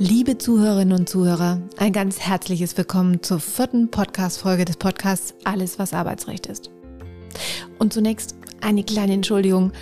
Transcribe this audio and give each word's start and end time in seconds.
Liebe 0.00 0.38
Zuhörerinnen 0.38 0.96
und 0.96 1.08
Zuhörer, 1.08 1.60
ein 1.76 1.92
ganz 1.92 2.20
herzliches 2.20 2.76
Willkommen 2.76 3.20
zur 3.20 3.40
vierten 3.40 3.90
Podcast-Folge 3.90 4.64
des 4.64 4.76
Podcasts 4.76 5.34
Alles, 5.42 5.80
was 5.80 5.92
Arbeitsrecht 5.92 6.46
ist. 6.46 6.70
Und 7.80 7.92
zunächst 7.92 8.36
eine 8.60 8.84
kleine 8.84 9.14
Entschuldigung. 9.14 9.72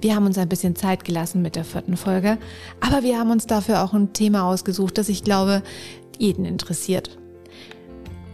Wir 0.00 0.14
haben 0.14 0.26
uns 0.26 0.38
ein 0.38 0.48
bisschen 0.48 0.76
Zeit 0.76 1.04
gelassen 1.04 1.42
mit 1.42 1.56
der 1.56 1.64
vierten 1.64 1.96
Folge, 1.96 2.38
aber 2.80 3.02
wir 3.02 3.18
haben 3.18 3.32
uns 3.32 3.48
dafür 3.48 3.82
auch 3.82 3.94
ein 3.94 4.12
Thema 4.12 4.44
ausgesucht, 4.44 4.96
das 4.96 5.08
ich 5.08 5.24
glaube, 5.24 5.64
jeden 6.18 6.44
interessiert. 6.44 7.18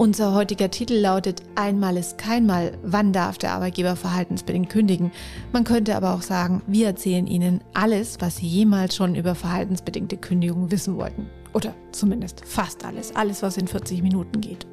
Unser 0.00 0.32
heutiger 0.34 0.70
Titel 0.70 0.94
lautet 0.94 1.42
Einmal 1.56 1.98
ist 1.98 2.16
keinmal, 2.16 2.72
wann 2.82 3.12
darf 3.12 3.36
der 3.36 3.52
Arbeitgeber 3.52 3.96
verhaltensbedingt 3.96 4.70
kündigen? 4.70 5.10
Man 5.52 5.64
könnte 5.64 5.94
aber 5.94 6.14
auch 6.14 6.22
sagen, 6.22 6.62
wir 6.66 6.86
erzählen 6.86 7.26
Ihnen 7.26 7.62
alles, 7.74 8.16
was 8.18 8.38
Sie 8.38 8.46
jemals 8.46 8.96
schon 8.96 9.14
über 9.14 9.34
verhaltensbedingte 9.34 10.16
Kündigung 10.16 10.70
wissen 10.70 10.96
wollten. 10.96 11.26
Oder 11.52 11.74
zumindest 11.92 12.44
fast 12.44 12.84
alles, 12.84 13.14
alles, 13.14 13.42
was 13.42 13.56
in 13.56 13.66
40 13.68 14.02
Minuten 14.02 14.40
geht. 14.40 14.66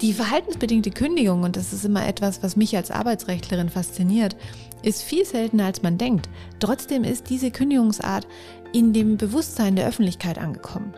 Die 0.00 0.14
verhaltensbedingte 0.14 0.90
Kündigung, 0.90 1.42
und 1.42 1.56
das 1.56 1.74
ist 1.74 1.84
immer 1.84 2.06
etwas, 2.06 2.42
was 2.42 2.56
mich 2.56 2.74
als 2.74 2.90
Arbeitsrechtlerin 2.90 3.68
fasziniert, 3.68 4.34
ist 4.82 5.02
viel 5.02 5.26
seltener 5.26 5.66
als 5.66 5.82
man 5.82 5.98
denkt. 5.98 6.30
Trotzdem 6.58 7.04
ist 7.04 7.28
diese 7.28 7.50
Kündigungsart 7.50 8.26
in 8.72 8.94
dem 8.94 9.18
Bewusstsein 9.18 9.76
der 9.76 9.86
Öffentlichkeit 9.86 10.38
angekommen. 10.38 10.94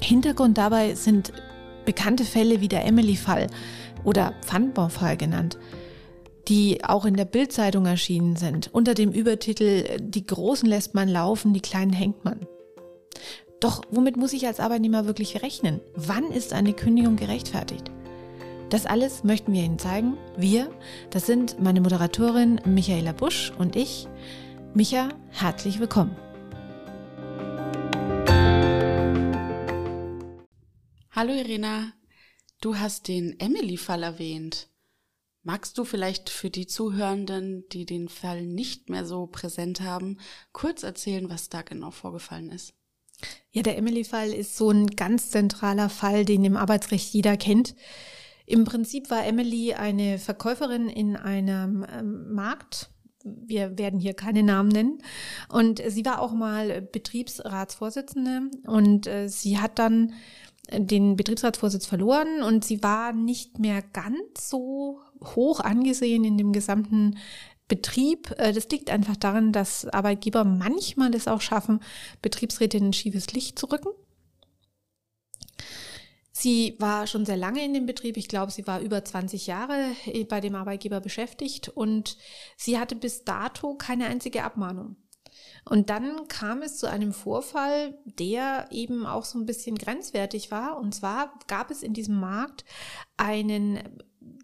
Hintergrund 0.00 0.58
dabei 0.58 0.96
sind 0.96 1.32
bekannte 1.84 2.24
Fälle 2.24 2.60
wie 2.60 2.68
der 2.68 2.84
Emily-Fall 2.84 3.46
oder 4.02 4.34
Pfandbaufall 4.42 5.16
genannt, 5.16 5.56
die 6.48 6.84
auch 6.84 7.04
in 7.04 7.14
der 7.14 7.24
Bildzeitung 7.26 7.86
erschienen 7.86 8.34
sind, 8.34 8.70
unter 8.72 8.94
dem 8.94 9.12
Übertitel 9.12 9.98
Die 10.00 10.26
Großen 10.26 10.68
lässt 10.68 10.94
man 10.94 11.08
laufen, 11.08 11.52
die 11.52 11.60
Kleinen 11.60 11.92
hängt 11.92 12.24
man. 12.24 12.40
Doch 13.66 13.82
womit 13.90 14.16
muss 14.16 14.32
ich 14.32 14.46
als 14.46 14.60
Arbeitnehmer 14.60 15.06
wirklich 15.06 15.42
rechnen? 15.42 15.80
Wann 15.96 16.30
ist 16.30 16.52
eine 16.52 16.72
Kündigung 16.72 17.16
gerechtfertigt? 17.16 17.90
Das 18.70 18.86
alles 18.86 19.24
möchten 19.24 19.52
wir 19.52 19.64
Ihnen 19.64 19.80
zeigen. 19.80 20.16
Wir, 20.36 20.70
das 21.10 21.26
sind 21.26 21.60
meine 21.60 21.80
Moderatorin 21.80 22.60
Michaela 22.64 23.10
Busch 23.10 23.52
und 23.58 23.74
ich. 23.74 24.06
Micha, 24.72 25.08
herzlich 25.30 25.80
willkommen. 25.80 26.14
Hallo 31.10 31.32
Irina, 31.32 31.92
du 32.60 32.76
hast 32.76 33.08
den 33.08 33.34
Emily-Fall 33.40 34.04
erwähnt. 34.04 34.68
Magst 35.42 35.76
du 35.76 35.84
vielleicht 35.84 36.30
für 36.30 36.50
die 36.50 36.68
Zuhörenden, 36.68 37.64
die 37.72 37.84
den 37.84 38.08
Fall 38.08 38.46
nicht 38.46 38.90
mehr 38.90 39.04
so 39.04 39.26
präsent 39.26 39.80
haben, 39.80 40.20
kurz 40.52 40.84
erzählen, 40.84 41.28
was 41.28 41.48
da 41.48 41.62
genau 41.62 41.90
vorgefallen 41.90 42.50
ist? 42.50 42.76
Ja, 43.50 43.62
der 43.62 43.78
Emily-Fall 43.78 44.32
ist 44.32 44.56
so 44.56 44.70
ein 44.70 44.88
ganz 44.88 45.30
zentraler 45.30 45.88
Fall, 45.88 46.24
den 46.24 46.44
im 46.44 46.56
Arbeitsrecht 46.56 47.12
jeder 47.12 47.36
kennt. 47.36 47.74
Im 48.44 48.64
Prinzip 48.64 49.10
war 49.10 49.26
Emily 49.26 49.74
eine 49.74 50.18
Verkäuferin 50.18 50.88
in 50.88 51.16
einem 51.16 51.84
ähm, 51.90 52.32
Markt. 52.32 52.90
Wir 53.24 53.76
werden 53.76 53.98
hier 53.98 54.14
keine 54.14 54.44
Namen 54.44 54.68
nennen. 54.68 54.98
Und 55.48 55.82
sie 55.88 56.04
war 56.04 56.20
auch 56.20 56.32
mal 56.32 56.80
Betriebsratsvorsitzende 56.80 58.42
und 58.66 59.08
äh, 59.08 59.28
sie 59.28 59.58
hat 59.58 59.78
dann 59.80 60.12
den 60.72 61.16
Betriebsratsvorsitz 61.16 61.86
verloren 61.86 62.42
und 62.42 62.64
sie 62.64 62.82
war 62.82 63.12
nicht 63.12 63.58
mehr 63.58 63.82
ganz 63.82 64.48
so 64.48 65.00
hoch 65.22 65.60
angesehen 65.60 66.24
in 66.24 66.38
dem 66.38 66.52
gesamten 66.52 67.16
Betrieb. 67.68 68.32
Äh, 68.38 68.52
das 68.52 68.68
liegt 68.68 68.90
einfach 68.90 69.16
daran, 69.16 69.52
dass 69.52 69.86
Arbeitgeber 69.86 70.44
manchmal 70.44 71.14
es 71.14 71.28
auch 71.28 71.40
schaffen, 71.40 71.80
Betriebsräte 72.22 72.78
in 72.78 72.88
ein 72.88 72.92
schiefes 72.92 73.32
Licht 73.32 73.58
zu 73.58 73.66
rücken. 73.66 73.90
Sie 76.32 76.76
war 76.78 77.06
schon 77.06 77.24
sehr 77.24 77.38
lange 77.38 77.64
in 77.64 77.72
dem 77.72 77.86
Betrieb. 77.86 78.18
Ich 78.18 78.28
glaube, 78.28 78.52
sie 78.52 78.66
war 78.66 78.80
über 78.80 79.02
20 79.02 79.46
Jahre 79.46 79.92
äh, 80.04 80.24
bei 80.24 80.40
dem 80.40 80.54
Arbeitgeber 80.54 81.00
beschäftigt 81.00 81.70
und 81.70 82.18
sie 82.56 82.78
hatte 82.78 82.94
bis 82.94 83.24
dato 83.24 83.74
keine 83.74 84.06
einzige 84.06 84.44
Abmahnung. 84.44 84.96
Und 85.64 85.90
dann 85.90 86.28
kam 86.28 86.62
es 86.62 86.76
zu 86.76 86.88
einem 86.88 87.12
Vorfall, 87.12 87.98
der 88.04 88.68
eben 88.70 89.06
auch 89.06 89.24
so 89.24 89.38
ein 89.38 89.46
bisschen 89.46 89.76
grenzwertig 89.76 90.50
war. 90.50 90.78
Und 90.78 90.94
zwar 90.94 91.38
gab 91.46 91.70
es 91.70 91.82
in 91.82 91.92
diesem 91.92 92.20
Markt 92.20 92.64
einen 93.16 93.80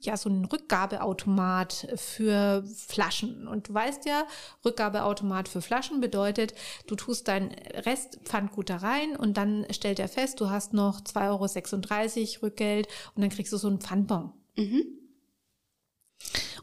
ja 0.06 0.16
so 0.16 0.28
einen 0.28 0.44
Rückgabeautomat 0.44 1.94
für 1.96 2.64
Flaschen. 2.64 3.46
Und 3.48 3.68
du 3.68 3.74
weißt 3.74 4.06
ja, 4.06 4.24
Rückgabeautomat 4.64 5.48
für 5.48 5.62
Flaschen 5.62 6.00
bedeutet, 6.00 6.54
du 6.86 6.96
tust 6.96 7.28
dein 7.28 7.54
Restpfandgut 7.74 8.70
da 8.70 8.76
rein 8.76 9.16
und 9.16 9.36
dann 9.36 9.66
stellt 9.70 9.98
er 9.98 10.08
fest, 10.08 10.40
du 10.40 10.50
hast 10.50 10.72
noch 10.72 11.00
2,36 11.00 12.36
Euro 12.36 12.46
Rückgeld 12.46 12.88
und 13.14 13.22
dann 13.22 13.30
kriegst 13.30 13.52
du 13.52 13.56
so 13.56 13.68
einen 13.68 13.80
Pfandbon. 13.80 14.32
Mhm. 14.56 15.01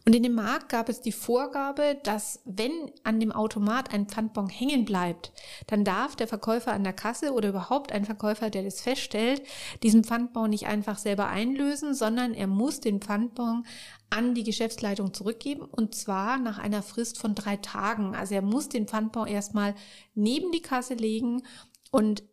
Und 0.06 0.16
in 0.16 0.24
dem 0.24 0.34
Markt 0.34 0.70
gab 0.70 0.90
es 0.90 1.02
die 1.02 1.12
Vorgabe, 1.12 1.97
dass 2.03 2.42
wenn 2.46 2.72
an 3.03 3.20
dem 3.20 3.31
Automat 3.31 3.94
ein 3.94 4.08
Pfandbon 4.08 4.50
hängen 4.50 4.86
bleibt, 4.86 5.31
dann 5.68 5.84
darf 5.84 6.16
der 6.16 6.28
Verkäufer 6.28 6.72
an 6.72 6.84
der 6.84 6.94
Kasse 6.94 7.34
oder 7.34 7.50
überhaupt 7.50 7.92
ein 7.92 8.06
Verkäufer, 8.06 8.50
der 8.50 8.64
das 8.64 8.81
feststellt, 8.81 9.44
diesen 9.84 10.03
Pfandbon 10.03 10.50
nicht 10.50 10.68
einfach 10.68 10.98
selber 10.98 11.28
einlösen, 11.28 11.94
sondern 11.94 12.34
er 12.34 12.48
muss 12.48 12.80
den 12.80 13.02
Pfandbon 13.02 13.66
an 14.09 14.34
die 14.34 14.44
Geschäftsleitung 14.44 15.14
zurückgeben 15.14 15.62
und 15.66 15.94
zwar 15.94 16.40
nach 16.40 16.58
einer 16.58 16.81
Frist 16.81 17.19
von 17.19 17.36
drei 17.36 17.58
Tagen. 17.58 18.16
Also 18.16 18.36
er 18.36 18.42
muss 18.42 18.69
den 18.69 18.88
Pfandbon 18.88 19.28
erstmal 19.28 19.75
neben 20.16 20.52
die 20.52 20.62
Kasse 20.62 20.96
legen 20.96 21.44
und 21.92 22.24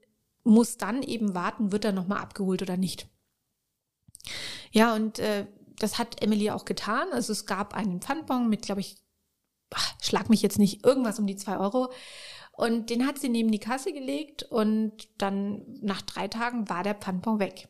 muss 0.44 0.76
dann 0.78 1.02
eben 1.02 1.34
warten, 1.34 1.72
wird 1.72 1.84
er 1.84 1.92
nochmal 1.92 2.20
abgeholt 2.22 2.62
oder 2.62 2.76
nicht. 2.76 3.08
Ja, 4.70 4.94
und 4.94 5.18
äh, 5.18 5.46
das 5.78 5.98
hat 5.98 6.22
Emily 6.22 6.50
auch 6.50 6.64
getan. 6.64 7.08
Also 7.12 7.32
es 7.32 7.46
gab 7.46 7.74
einen 7.74 8.00
Pfandbon 8.00 8.48
mit, 8.48 8.62
glaube 8.62 8.80
ich, 8.80 8.96
ach, 9.70 9.94
schlag 10.02 10.30
mich 10.30 10.42
jetzt 10.42 10.58
nicht, 10.58 10.84
irgendwas 10.84 11.18
um 11.18 11.26
die 11.26 11.36
zwei 11.36 11.58
Euro. 11.58 11.92
Und 12.52 12.88
den 12.88 13.06
hat 13.06 13.18
sie 13.18 13.28
neben 13.28 13.50
die 13.50 13.58
Kasse 13.58 13.92
gelegt 13.92 14.42
und 14.44 15.08
dann 15.18 15.62
nach 15.82 16.00
drei 16.02 16.26
Tagen 16.28 16.68
war 16.70 16.82
der 16.82 16.94
Pfandbon 16.94 17.38
weg. 17.38 17.68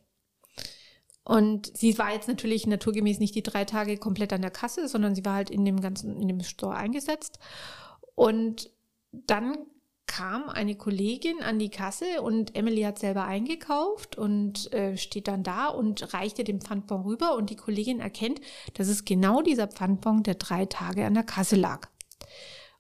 Und 1.24 1.76
sie 1.76 1.98
war 1.98 2.12
jetzt 2.12 2.28
natürlich 2.28 2.68
naturgemäß 2.68 3.18
nicht 3.18 3.34
die 3.34 3.42
drei 3.42 3.64
Tage 3.64 3.96
komplett 3.96 4.32
an 4.32 4.42
der 4.42 4.52
Kasse, 4.52 4.86
sondern 4.86 5.16
sie 5.16 5.24
war 5.24 5.34
halt 5.34 5.50
in 5.50 5.64
dem 5.64 5.80
ganzen, 5.80 6.20
in 6.22 6.28
dem 6.28 6.40
Store 6.44 6.76
eingesetzt. 6.76 7.40
Und 8.14 8.70
dann 9.10 9.56
kam 10.16 10.48
eine 10.48 10.76
Kollegin 10.76 11.42
an 11.42 11.58
die 11.58 11.68
Kasse 11.68 12.22
und 12.22 12.56
Emily 12.56 12.82
hat 12.82 12.98
selber 12.98 13.24
eingekauft 13.24 14.16
und 14.16 14.72
äh, 14.72 14.96
steht 14.96 15.28
dann 15.28 15.42
da 15.42 15.68
und 15.68 16.14
reichte 16.14 16.42
den 16.42 16.62
Pfandbon 16.62 17.02
rüber 17.02 17.36
und 17.36 17.50
die 17.50 17.56
Kollegin 17.56 18.00
erkennt, 18.00 18.40
dass 18.74 18.88
es 18.88 19.04
genau 19.04 19.42
dieser 19.42 19.66
Pfandbon, 19.66 20.22
der 20.22 20.36
drei 20.36 20.64
Tage 20.64 21.04
an 21.04 21.12
der 21.12 21.22
Kasse 21.22 21.56
lag. 21.56 21.88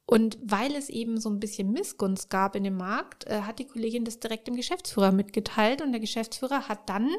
Und 0.06 0.38
weil 0.40 0.74
es 0.76 0.88
eben 0.88 1.20
so 1.20 1.28
ein 1.28 1.40
bisschen 1.40 1.72
Missgunst 1.72 2.30
gab 2.30 2.56
in 2.56 2.64
dem 2.64 2.76
Markt, 2.76 3.26
äh, 3.26 3.42
hat 3.42 3.58
die 3.58 3.66
Kollegin 3.66 4.06
das 4.06 4.18
direkt 4.18 4.46
dem 4.46 4.56
Geschäftsführer 4.56 5.12
mitgeteilt 5.12 5.82
und 5.82 5.92
der 5.92 6.00
Geschäftsführer 6.00 6.68
hat 6.68 6.88
dann 6.88 7.10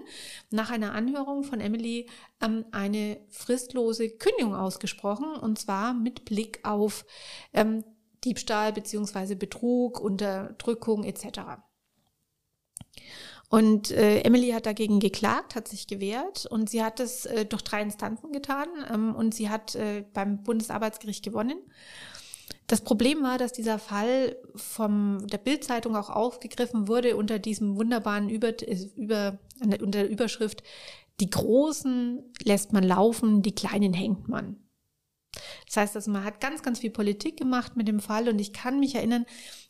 nach 0.49 0.71
einer 0.71 0.93
Anhörung 0.93 1.43
von 1.43 1.59
Emily 1.59 2.07
ähm, 2.41 2.65
eine 2.71 3.19
fristlose 3.29 4.09
Kündigung 4.09 4.55
ausgesprochen 4.55 5.35
und 5.35 5.59
zwar 5.59 5.93
mit 5.93 6.25
Blick 6.25 6.61
auf 6.63 7.05
ähm, 7.53 7.83
Diebstahl 8.27 8.73
beziehungsweise 8.73 9.35
Betrug, 9.35 9.99
Unterdrückung 9.99 11.05
etc. 11.05 11.39
Und 13.49 13.91
äh, 13.91 14.19
Emily 14.21 14.49
hat 14.49 14.65
dagegen 14.65 14.99
geklagt, 14.99 15.55
hat 15.55 15.69
sich 15.69 15.87
gewehrt 15.87 16.45
und 16.45 16.69
sie 16.69 16.83
hat 16.83 16.99
es 16.99 17.25
äh, 17.25 17.45
durch 17.45 17.61
drei 17.61 17.81
Instanzen 17.81 18.33
getan 18.33 18.67
ähm, 18.93 19.15
und 19.15 19.33
sie 19.33 19.49
hat 19.49 19.73
äh, 19.75 20.03
beim 20.13 20.43
Bundesarbeitsgericht 20.43 21.23
gewonnen. 21.23 21.57
Das 22.67 22.81
Problem 22.81 23.23
war, 23.23 23.37
dass 23.37 23.53
dieser 23.53 23.79
Fall 23.79 24.35
von 24.55 25.25
der 25.27 25.37
Bildzeitung 25.37 25.95
auch 25.95 26.09
aufgegriffen 26.09 26.89
wurde 26.89 27.15
unter 27.15 27.39
diesem 27.39 27.77
wunderbaren 27.77 28.29
über, 28.29 28.49
äh, 28.49 28.89
über 28.97 29.39
unter 29.61 29.99
der 29.99 30.09
Überschrift 30.09 30.61
Die 31.21 31.29
Großen 31.29 32.21
lässt 32.43 32.73
man 32.73 32.83
laufen, 32.83 33.41
die 33.41 33.55
Kleinen 33.55 33.93
hängt 33.93 34.27
man. 34.27 34.66
Das 35.65 35.77
heißt, 35.77 35.95
also 35.95 36.11
man 36.11 36.23
hat 36.23 36.41
ganz, 36.41 36.61
ganz 36.63 36.79
viel 36.79 36.91
Politik 36.91 37.37
gemacht 37.37 37.75
mit 37.75 37.87
dem 37.87 37.99
Fall 37.99 38.29
und 38.29 38.39
ich 38.39 38.53
kann 38.53 38.79
mich 38.79 38.95
erinnern, 38.95 39.25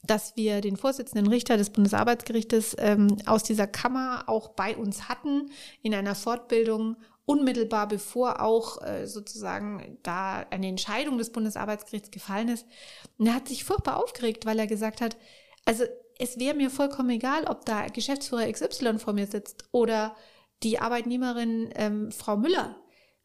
dass 0.06 0.36
wir 0.36 0.62
den 0.62 0.78
Vorsitzenden 0.78 1.28
Richter 1.28 1.58
des 1.58 1.70
Bundesarbeitsgerichtes 1.70 2.76
ähm, 2.80 3.18
aus 3.26 3.44
dieser 3.44 3.68
Kammer 3.68 4.24
auch 4.28 4.50
bei 4.50 4.76
uns 4.76 5.10
hatten 5.10 5.52
in 5.82 5.94
einer 5.94 6.16
Fortbildung 6.16 6.98
unmittelbar 7.26 7.88
bevor 7.90 8.42
auch 8.42 8.82
äh, 8.82 9.06
sozusagen 9.06 9.98
da 10.02 10.46
eine 10.50 10.68
Entscheidung 10.68 11.18
des 11.18 11.32
Bundesarbeitsgerichts 11.32 12.10
gefallen 12.10 12.48
ist. 12.48 12.66
Und 13.18 13.28
er 13.28 13.36
hat 13.36 13.50
sich 13.50 13.66
furchtbar 13.66 13.98
aufgeregt, 13.98 14.46
weil 14.46 14.58
er 14.58 14.68
gesagt 14.68 15.02
hat, 15.02 15.18
also 15.66 15.84
es 16.20 16.40
wäre 16.40 16.56
mir 16.56 16.70
vollkommen 16.70 17.10
egal, 17.10 17.44
ob 17.44 17.66
da 17.66 17.88
Geschäftsführer 17.88 18.50
XY 18.52 19.00
vor 19.00 19.14
mir 19.14 19.28
sitzt 19.28 19.66
oder 19.72 20.16
die 20.64 20.80
Arbeitnehmerin 20.80 21.70
ähm, 21.76 22.12
Frau 22.12 22.38
Müller 22.38 22.78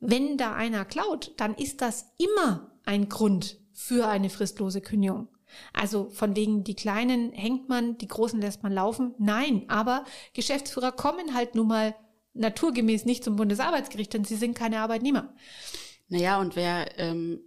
wenn 0.03 0.37
da 0.37 0.53
einer 0.55 0.85
klaut, 0.85 1.33
dann 1.37 1.55
ist 1.55 1.81
das 1.81 2.13
immer 2.19 2.73
ein 2.85 3.09
Grund 3.09 3.57
für 3.73 4.09
eine 4.09 4.31
fristlose 4.31 4.81
Kündigung. 4.81 5.29
Also 5.73 6.11
von 6.11 6.35
wegen, 6.35 6.65
die 6.65 6.75
Kleinen 6.75 7.33
hängt 7.33 7.69
man, 7.69 7.99
die 7.99 8.09
Großen 8.09 8.41
lässt 8.41 8.65
man 8.65 8.73
laufen. 8.73 9.15
Nein, 9.19 9.65
aber 9.69 10.05
Geschäftsführer 10.35 10.91
kommen 10.91 11.35
halt 11.35 11.55
nun 11.55 11.69
mal 11.69 11.95
naturgemäß 12.35 13.05
nicht 13.05 13.23
zum 13.23 13.37
Bundesarbeitsgericht, 13.37 14.13
denn 14.13 14.25
sie 14.25 14.37
sind 14.37 14.57
keine 14.57 14.81
Arbeitnehmer. 14.81 15.33
Naja, 16.09 16.41
und 16.41 16.57
wer 16.57 16.99
ähm, 16.99 17.41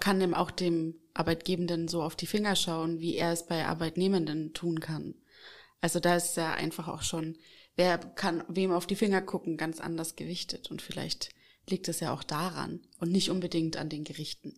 kann 0.00 0.20
dem 0.20 0.34
auch 0.34 0.50
dem 0.50 0.96
Arbeitgebenden 1.14 1.88
so 1.88 2.02
auf 2.02 2.16
die 2.16 2.26
Finger 2.26 2.54
schauen, 2.54 3.00
wie 3.00 3.16
er 3.16 3.32
es 3.32 3.46
bei 3.46 3.64
Arbeitnehmenden 3.64 4.52
tun 4.52 4.80
kann? 4.80 5.14
Also 5.80 6.00
da 6.00 6.16
ist 6.16 6.36
ja 6.36 6.52
einfach 6.52 6.88
auch 6.88 7.02
schon, 7.02 7.38
wer 7.76 7.96
kann 7.96 8.44
wem 8.48 8.72
auf 8.72 8.86
die 8.86 8.96
Finger 8.96 9.22
gucken, 9.22 9.56
ganz 9.56 9.80
anders 9.80 10.16
gewichtet. 10.16 10.70
Und 10.70 10.82
vielleicht 10.82 11.30
liegt 11.68 11.88
es 11.88 12.00
ja 12.00 12.12
auch 12.12 12.22
daran 12.22 12.80
und 12.98 13.12
nicht 13.12 13.30
unbedingt 13.30 13.76
an 13.76 13.88
den 13.88 14.04
Gerichten. 14.04 14.54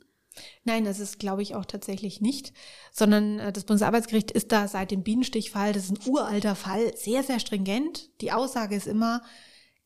Nein, 0.65 0.85
das 0.85 1.01
ist, 1.01 1.19
glaube 1.19 1.43
ich, 1.43 1.55
auch 1.55 1.65
tatsächlich 1.65 2.21
nicht, 2.21 2.53
sondern 2.93 3.39
äh, 3.39 3.53
das 3.53 3.65
Bundesarbeitsgericht 3.65 4.31
ist 4.31 4.53
da 4.53 4.69
seit 4.69 4.91
dem 4.91 5.03
Bienenstichfall, 5.03 5.73
das 5.73 5.85
ist 5.85 5.91
ein 5.91 6.09
uralter 6.09 6.55
Fall, 6.55 6.97
sehr, 6.97 7.23
sehr 7.23 7.41
stringent. 7.41 8.11
Die 8.21 8.33
Aussage 8.33 8.77
ist 8.77 8.87
immer, 8.87 9.23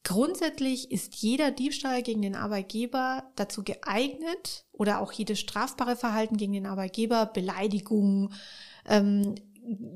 grundsätzlich 0.04 0.90
ist 0.90 1.16
jeder 1.16 1.50
Diebstahl 1.50 2.02
gegen 2.02 2.22
den 2.22 2.36
Arbeitgeber 2.36 3.30
dazu 3.36 3.62
geeignet 3.62 4.66
oder 4.72 5.00
auch 5.00 5.12
jedes 5.12 5.40
strafbare 5.40 5.96
Verhalten 5.96 6.36
gegen 6.36 6.52
den 6.52 6.66
Arbeitgeber, 6.66 7.26
Beleidigung, 7.26 8.32
ähm, 8.86 9.34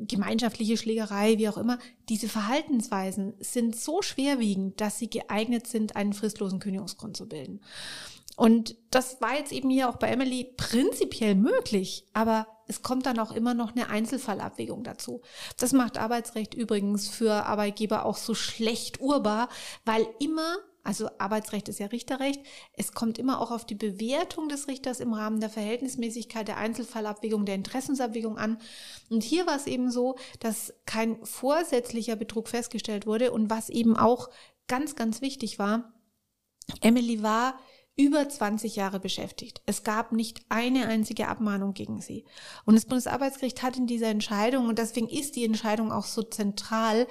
gemeinschaftliche 0.06 0.76
Schlägerei, 0.76 1.38
wie 1.38 1.48
auch 1.48 1.56
immer, 1.56 1.78
diese 2.08 2.28
Verhaltensweisen 2.28 3.34
sind 3.40 3.76
so 3.76 4.02
schwerwiegend, 4.02 4.80
dass 4.80 4.98
sie 4.98 5.10
geeignet 5.10 5.66
sind, 5.66 5.96
einen 5.96 6.12
fristlosen 6.12 6.60
Kündigungsgrund 6.60 7.16
zu 7.16 7.28
bilden. 7.28 7.60
Und 8.36 8.76
das 8.90 9.20
war 9.20 9.36
jetzt 9.36 9.52
eben 9.52 9.70
hier 9.70 9.88
auch 9.88 9.96
bei 9.96 10.08
Emily 10.08 10.52
prinzipiell 10.56 11.34
möglich, 11.34 12.06
aber 12.12 12.46
es 12.68 12.82
kommt 12.82 13.06
dann 13.06 13.18
auch 13.18 13.32
immer 13.32 13.54
noch 13.54 13.74
eine 13.74 13.88
Einzelfallabwägung 13.88 14.84
dazu. 14.84 15.22
Das 15.56 15.72
macht 15.72 15.98
Arbeitsrecht 15.98 16.52
übrigens 16.52 17.08
für 17.08 17.46
Arbeitgeber 17.46 18.04
auch 18.04 18.16
so 18.16 18.34
schlecht 18.34 19.00
urbar, 19.00 19.48
weil 19.84 20.06
immer 20.20 20.56
also 20.86 21.10
Arbeitsrecht 21.18 21.68
ist 21.68 21.80
ja 21.80 21.86
Richterrecht. 21.86 22.40
Es 22.72 22.92
kommt 22.92 23.18
immer 23.18 23.40
auch 23.40 23.50
auf 23.50 23.66
die 23.66 23.74
Bewertung 23.74 24.48
des 24.48 24.68
Richters 24.68 25.00
im 25.00 25.12
Rahmen 25.12 25.40
der 25.40 25.50
Verhältnismäßigkeit, 25.50 26.46
der 26.46 26.58
Einzelfallabwägung, 26.58 27.44
der 27.44 27.56
Interessensabwägung 27.56 28.38
an. 28.38 28.58
Und 29.10 29.24
hier 29.24 29.48
war 29.48 29.56
es 29.56 29.66
eben 29.66 29.90
so, 29.90 30.16
dass 30.38 30.72
kein 30.86 31.18
vorsätzlicher 31.24 32.14
Betrug 32.14 32.48
festgestellt 32.48 33.04
wurde 33.04 33.32
und 33.32 33.50
was 33.50 33.68
eben 33.68 33.96
auch 33.96 34.30
ganz, 34.68 34.94
ganz 34.94 35.20
wichtig 35.20 35.58
war, 35.58 35.92
Emily 36.82 37.20
war 37.20 37.58
über 37.96 38.28
20 38.28 38.76
Jahre 38.76 39.00
beschäftigt. 39.00 39.62
Es 39.64 39.82
gab 39.82 40.12
nicht 40.12 40.42
eine 40.50 40.86
einzige 40.86 41.28
Abmahnung 41.28 41.72
gegen 41.72 42.02
sie. 42.02 42.26
Und 42.66 42.74
das 42.74 42.84
Bundesarbeitsgericht 42.84 43.62
hat 43.62 43.78
in 43.78 43.86
dieser 43.86 44.08
Entscheidung, 44.08 44.68
und 44.68 44.78
deswegen 44.78 45.08
ist 45.08 45.34
die 45.34 45.46
Entscheidung 45.46 45.90
auch 45.90 46.04
so 46.04 46.22
zentral, 46.22 47.06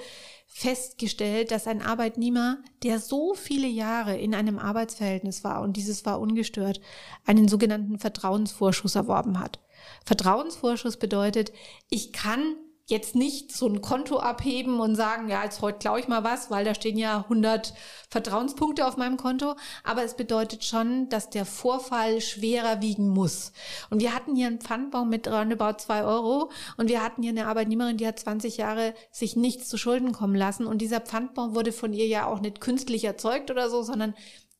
festgestellt, 0.45 1.49
dass 1.49 1.65
ein 1.65 1.81
Arbeitnehmer, 1.81 2.59
der 2.83 2.99
so 2.99 3.33
viele 3.33 3.67
Jahre 3.67 4.15
in 4.17 4.35
einem 4.35 4.59
Arbeitsverhältnis 4.59 5.43
war, 5.43 5.61
und 5.61 5.75
dieses 5.75 6.05
war 6.05 6.19
ungestört, 6.19 6.79
einen 7.25 7.47
sogenannten 7.47 7.97
Vertrauensvorschuss 7.97 8.93
erworben 8.93 9.39
hat. 9.39 9.59
Vertrauensvorschuss 10.05 10.97
bedeutet, 10.97 11.51
ich 11.89 12.13
kann 12.13 12.55
jetzt 12.87 13.15
nicht 13.15 13.51
so 13.51 13.67
ein 13.67 13.81
Konto 13.81 14.19
abheben 14.19 14.79
und 14.79 14.95
sagen, 14.95 15.27
ja, 15.27 15.43
jetzt 15.43 15.61
heute 15.61 15.79
klaue 15.79 15.99
ich 15.99 16.07
mal 16.07 16.23
was, 16.23 16.51
weil 16.51 16.63
da 16.63 16.75
stehen 16.75 16.97
ja 16.97 17.21
100 17.21 17.73
Vertrauenspunkte 18.09 18.85
auf 18.85 18.95
meinem 18.95 19.17
Konto. 19.17 19.55
Aber 19.83 20.03
es 20.03 20.15
bedeutet 20.15 20.63
schon, 20.63 21.09
dass 21.09 21.31
der 21.31 21.45
Vorfall 21.45 22.21
schwerer 22.21 22.81
wiegen 22.81 23.09
muss. 23.09 23.53
Und 23.89 24.01
wir 24.01 24.13
hatten 24.13 24.35
hier 24.35 24.47
einen 24.47 24.61
Pfandbaum 24.61 25.09
mit 25.09 25.27
roundabout 25.27 25.79
zwei 25.79 26.03
Euro 26.03 26.51
und 26.77 26.87
wir 26.87 27.03
hatten 27.03 27.23
hier 27.23 27.31
eine 27.31 27.47
Arbeitnehmerin, 27.47 27.97
die 27.97 28.07
hat 28.07 28.19
20 28.19 28.57
Jahre 28.57 28.93
sich 29.11 29.35
nichts 29.35 29.67
zu 29.67 29.77
Schulden 29.77 30.11
kommen 30.11 30.35
lassen. 30.35 30.67
Und 30.67 30.79
dieser 30.79 31.01
Pfandbaum 31.01 31.55
wurde 31.55 31.71
von 31.71 31.91
ihr 31.91 32.07
ja 32.07 32.27
auch 32.27 32.39
nicht 32.39 32.61
künstlich 32.61 33.03
erzeugt 33.03 33.49
oder 33.49 33.69
so, 33.71 33.81
sondern 33.81 34.13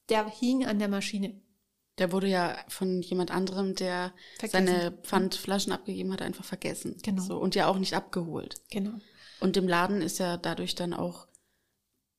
der 0.09 0.27
hing 0.27 0.65
an 0.65 0.79
der 0.79 0.87
Maschine. 0.87 1.44
Der 1.97 2.11
wurde 2.11 2.27
ja 2.27 2.57
von 2.67 3.01
jemand 3.01 3.31
anderem, 3.31 3.75
der 3.75 4.13
vergessen. 4.37 4.67
seine 4.67 4.91
Pfandflaschen 5.03 5.71
abgegeben 5.71 6.11
hat, 6.11 6.21
einfach 6.21 6.43
vergessen. 6.43 6.97
Genau. 7.03 7.21
So, 7.21 7.37
und 7.37 7.55
ja 7.55 7.67
auch 7.67 7.77
nicht 7.77 7.93
abgeholt. 7.93 8.61
Genau. 8.69 8.99
Und 9.39 9.55
dem 9.55 9.67
Laden 9.67 10.01
ist 10.01 10.19
ja 10.19 10.37
dadurch 10.37 10.75
dann 10.75 10.93
auch 10.93 11.27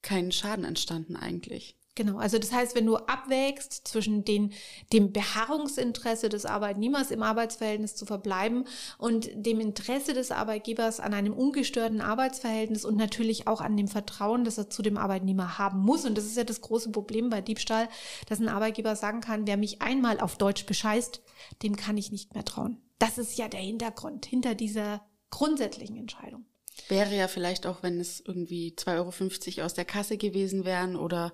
kein 0.03 0.33
Schaden 0.33 0.65
entstanden 0.65 1.17
eigentlich. 1.17 1.77
Genau, 1.97 2.19
also 2.19 2.39
das 2.39 2.53
heißt, 2.53 2.75
wenn 2.77 2.85
du 2.85 2.97
abwägst 2.97 3.89
zwischen 3.89 4.23
den, 4.23 4.53
dem 4.93 5.13
Beharrungsinteresse 5.13 6.29
des 6.29 6.45
Arbeitnehmers 6.45 7.11
im 7.11 7.23
Arbeitsverhältnis 7.23 7.97
zu 7.97 8.05
verbleiben 8.05 8.67
und 8.99 9.31
dem 9.35 9.61
Interesse 9.61 10.13
des 10.13 10.31
Arbeitgebers 10.31 11.01
an 11.01 11.15
einem 11.15 11.33
ungestörten 11.33 12.03
Arbeitsverhältnis 12.03 12.85
und 12.85 12.97
natürlich 12.97 13.47
auch 13.47 13.63
an 13.63 13.79
dem 13.79 13.89
Vertrauen, 13.89 14.45
das 14.45 14.59
er 14.59 14.69
zu 14.69 14.83
dem 14.83 14.99
Arbeitnehmer 14.99 15.57
haben 15.57 15.81
muss. 15.81 16.05
Und 16.05 16.19
das 16.19 16.27
ist 16.27 16.37
ja 16.37 16.45
das 16.45 16.61
große 16.61 16.91
Problem 16.91 17.31
bei 17.31 17.41
Diebstahl, 17.41 17.89
dass 18.29 18.41
ein 18.41 18.51
Arbeitgeber 18.51 18.95
sagen 18.95 19.23
kann, 19.23 19.47
wer 19.47 19.57
mich 19.57 19.81
einmal 19.81 20.21
auf 20.21 20.37
Deutsch 20.37 20.67
bescheißt, 20.67 21.23
dem 21.63 21.77
kann 21.77 21.97
ich 21.97 22.13
nicht 22.13 22.35
mehr 22.35 22.45
trauen. 22.45 22.77
Das 22.99 23.17
ist 23.17 23.39
ja 23.39 23.49
der 23.49 23.61
Hintergrund 23.61 24.27
hinter 24.27 24.55
dieser 24.55 25.01
grundsätzlichen 25.31 25.97
Entscheidung. 25.97 26.45
Wäre 26.89 27.17
ja 27.17 27.27
vielleicht 27.27 27.67
auch, 27.67 27.83
wenn 27.83 27.99
es 27.99 28.21
irgendwie 28.21 28.75
2,50 28.77 29.57
Euro 29.57 29.67
aus 29.67 29.73
der 29.73 29.87
Kasse 29.87 30.19
gewesen 30.19 30.67
wären 30.67 30.95
oder 30.95 31.33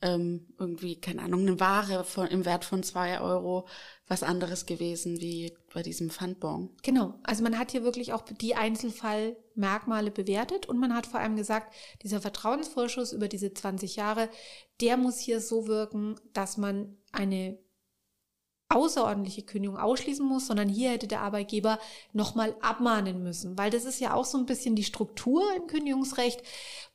ähm, 0.00 0.46
irgendwie, 0.58 1.00
keine 1.00 1.22
Ahnung, 1.22 1.40
eine 1.40 1.58
Ware 1.58 2.04
von, 2.04 2.28
im 2.28 2.44
Wert 2.44 2.64
von 2.64 2.82
zwei 2.82 3.20
Euro 3.20 3.66
was 4.06 4.22
anderes 4.22 4.64
gewesen 4.64 5.20
wie 5.20 5.52
bei 5.74 5.82
diesem 5.82 6.10
Pfandbon. 6.10 6.70
Genau. 6.82 7.14
Also 7.24 7.42
man 7.42 7.58
hat 7.58 7.72
hier 7.72 7.82
wirklich 7.82 8.12
auch 8.12 8.22
die 8.22 8.54
Einzelfallmerkmale 8.54 10.10
bewertet 10.10 10.66
und 10.66 10.78
man 10.78 10.94
hat 10.94 11.06
vor 11.06 11.20
allem 11.20 11.36
gesagt, 11.36 11.74
dieser 12.02 12.20
Vertrauensvorschuss 12.20 13.12
über 13.12 13.28
diese 13.28 13.52
20 13.52 13.96
Jahre, 13.96 14.28
der 14.80 14.96
muss 14.96 15.18
hier 15.18 15.40
so 15.40 15.66
wirken, 15.66 16.14
dass 16.32 16.56
man 16.56 16.96
eine 17.12 17.58
außerordentliche 18.70 19.42
Kündigung 19.42 19.78
ausschließen 19.78 20.24
muss, 20.24 20.46
sondern 20.46 20.68
hier 20.68 20.90
hätte 20.90 21.08
der 21.08 21.22
Arbeitgeber 21.22 21.78
nochmal 22.12 22.54
abmahnen 22.60 23.22
müssen, 23.22 23.56
weil 23.58 23.70
das 23.70 23.84
ist 23.84 23.98
ja 23.98 24.14
auch 24.14 24.26
so 24.26 24.38
ein 24.38 24.46
bisschen 24.46 24.76
die 24.76 24.84
Struktur 24.84 25.42
im 25.56 25.66
Kündigungsrecht 25.66 26.42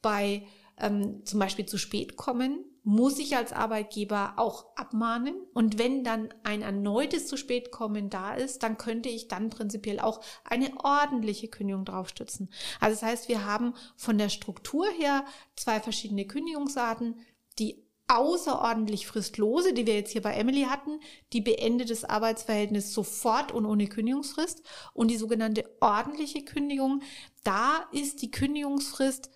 bei 0.01 0.47
ähm, 0.79 1.25
zum 1.25 1.39
Beispiel 1.39 1.65
zu 1.65 1.77
spät 1.77 2.15
kommen 2.15 2.63
muss 2.83 3.17
ich 3.17 3.35
als 3.37 3.53
Arbeitgeber 3.53 4.33
auch 4.37 4.75
abmahnen. 4.75 5.35
Und 5.53 5.79
wenn 5.79 6.03
dann 6.03 6.33
ein 6.43 6.61
erneutes 6.61 7.27
zu 7.27 7.37
spät 7.37 7.71
kommen 7.71 8.09
da 8.09 8.33
ist, 8.33 8.61
dann 8.63 8.77
könnte 8.77 9.09
ich 9.09 9.29
dann 9.29 9.49
prinzipiell 9.49 9.99
auch 9.99 10.21
eine 10.43 10.69
ordentliche 10.83 11.47
Kündigung 11.47 11.85
draufstützen. 11.85 12.49
Also 12.79 12.99
das 12.99 13.09
heißt, 13.09 13.29
wir 13.29 13.45
haben 13.45 13.73
von 13.95 14.17
der 14.17 14.29
Struktur 14.29 14.85
her 14.89 15.25
zwei 15.55 15.79
verschiedene 15.79 16.27
Kündigungsarten. 16.27 17.19
Die 17.59 17.83
außerordentlich 18.07 19.07
fristlose, 19.07 19.73
die 19.73 19.87
wir 19.87 19.95
jetzt 19.95 20.11
hier 20.11 20.21
bei 20.21 20.33
Emily 20.33 20.63
hatten, 20.63 20.99
die 21.31 21.39
beendet 21.39 21.89
das 21.89 22.03
Arbeitsverhältnis 22.03 22.93
sofort 22.93 23.51
und 23.51 23.65
ohne 23.65 23.87
Kündigungsfrist. 23.87 24.61
Und 24.93 25.09
die 25.09 25.17
sogenannte 25.17 25.63
ordentliche 25.79 26.43
Kündigung, 26.43 27.01
da 27.43 27.87
ist 27.91 28.21
die 28.21 28.31
Kündigungsfrist 28.31 29.29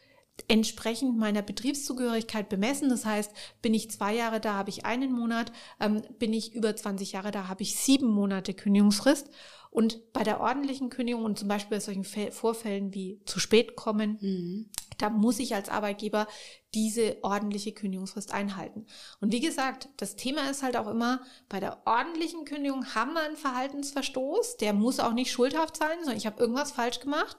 entsprechend 0.48 1.18
meiner 1.18 1.42
Betriebszugehörigkeit 1.42 2.50
bemessen. 2.50 2.90
Das 2.90 3.06
heißt, 3.06 3.32
bin 3.62 3.74
ich 3.74 3.92
zwei 3.92 4.14
Jahre 4.16 4.40
da, 4.40 4.54
habe 4.54 4.70
ich 4.70 4.86
einen 4.86 5.12
Monat, 5.12 5.52
ähm, 5.80 6.02
bin 6.20 6.34
ich 6.34 6.54
über 6.54 6.76
20 6.76 7.14
Jahre 7.14 7.32
da, 7.32 7.48
habe 7.48 7.64
ich 7.64 7.76
sieben 7.76 8.08
Monate 8.08 8.54
Kündigungsfrist. 8.54 9.30
Und 9.70 10.14
bei 10.14 10.24
der 10.24 10.40
ordentlichen 10.40 10.90
Kündigung 10.90 11.24
und 11.24 11.38
zum 11.38 11.48
Beispiel 11.48 11.78
bei 11.78 11.82
solchen 11.82 12.04
Vorfällen 12.04 12.94
wie 12.94 13.22
zu 13.26 13.40
spät 13.40 13.76
kommen, 13.76 14.18
mhm. 14.22 14.70
da 14.98 15.10
muss 15.10 15.40
ich 15.40 15.54
als 15.54 15.70
Arbeitgeber 15.70 16.28
diese 16.74 17.18
ordentliche 17.22 17.74
Kündigungsfrist 17.74 18.34
einhalten. 18.34 18.86
Und 19.20 19.34
wie 19.34 19.40
gesagt, 19.40 19.90
das 19.98 20.16
Thema 20.16 20.50
ist 20.50 20.64
halt 20.64 20.78
auch 20.78 20.88
immer, 20.88 21.22
bei 21.50 21.60
der 21.60 21.82
ordentlichen 21.86 22.46
Kündigung 22.46 22.96
haben 22.96 23.14
wir 23.14 23.22
einen 23.22 23.36
Verhaltensverstoß, 23.36 24.58
der 24.58 24.74
muss 24.74 25.00
auch 25.00 25.14
nicht 25.14 25.32
schuldhaft 25.32 25.78
sein, 25.78 25.98
sondern 26.00 26.18
ich 26.18 26.26
habe 26.26 26.40
irgendwas 26.40 26.72
falsch 26.72 27.00
gemacht. 27.00 27.38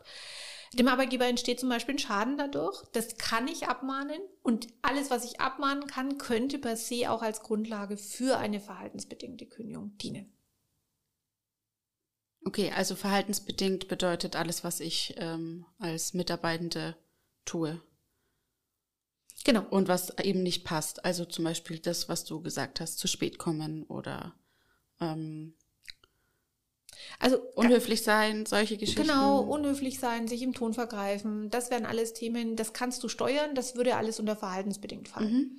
Dem 0.74 0.88
Arbeitgeber 0.88 1.26
entsteht 1.26 1.60
zum 1.60 1.68
Beispiel 1.68 1.94
ein 1.94 1.98
Schaden 1.98 2.36
dadurch. 2.36 2.82
Das 2.92 3.16
kann 3.16 3.48
ich 3.48 3.68
abmahnen. 3.68 4.20
Und 4.42 4.68
alles, 4.82 5.10
was 5.10 5.24
ich 5.24 5.40
abmahnen 5.40 5.86
kann, 5.86 6.18
könnte 6.18 6.58
per 6.58 6.76
se 6.76 7.10
auch 7.10 7.22
als 7.22 7.40
Grundlage 7.40 7.96
für 7.96 8.38
eine 8.38 8.60
verhaltensbedingte 8.60 9.46
Kündigung 9.46 9.96
dienen. 9.98 10.32
Okay, 12.44 12.70
also 12.74 12.96
verhaltensbedingt 12.96 13.88
bedeutet 13.88 14.36
alles, 14.36 14.64
was 14.64 14.80
ich 14.80 15.14
ähm, 15.18 15.66
als 15.78 16.14
Mitarbeitende 16.14 16.96
tue. 17.44 17.80
Genau. 19.44 19.64
Und 19.70 19.88
was 19.88 20.16
eben 20.18 20.42
nicht 20.42 20.64
passt. 20.64 21.04
Also 21.04 21.24
zum 21.24 21.44
Beispiel 21.44 21.78
das, 21.78 22.08
was 22.08 22.24
du 22.24 22.42
gesagt 22.42 22.80
hast, 22.80 22.98
zu 22.98 23.08
spät 23.08 23.38
kommen 23.38 23.84
oder 23.84 24.34
ähm, 25.00 25.54
also 27.18 27.38
unhöflich 27.54 28.02
sein, 28.02 28.46
solche 28.46 28.76
Geschichten. 28.76 29.02
Genau, 29.02 29.40
unhöflich 29.40 29.98
sein, 29.98 30.28
sich 30.28 30.42
im 30.42 30.54
Ton 30.54 30.74
vergreifen, 30.74 31.50
das 31.50 31.70
wären 31.70 31.86
alles 31.86 32.12
Themen, 32.12 32.56
das 32.56 32.72
kannst 32.72 33.02
du 33.02 33.08
steuern, 33.08 33.54
das 33.54 33.76
würde 33.76 33.96
alles 33.96 34.20
unter 34.20 34.36
verhaltensbedingt 34.36 35.08
fallen. 35.08 35.32
Mhm. 35.32 35.58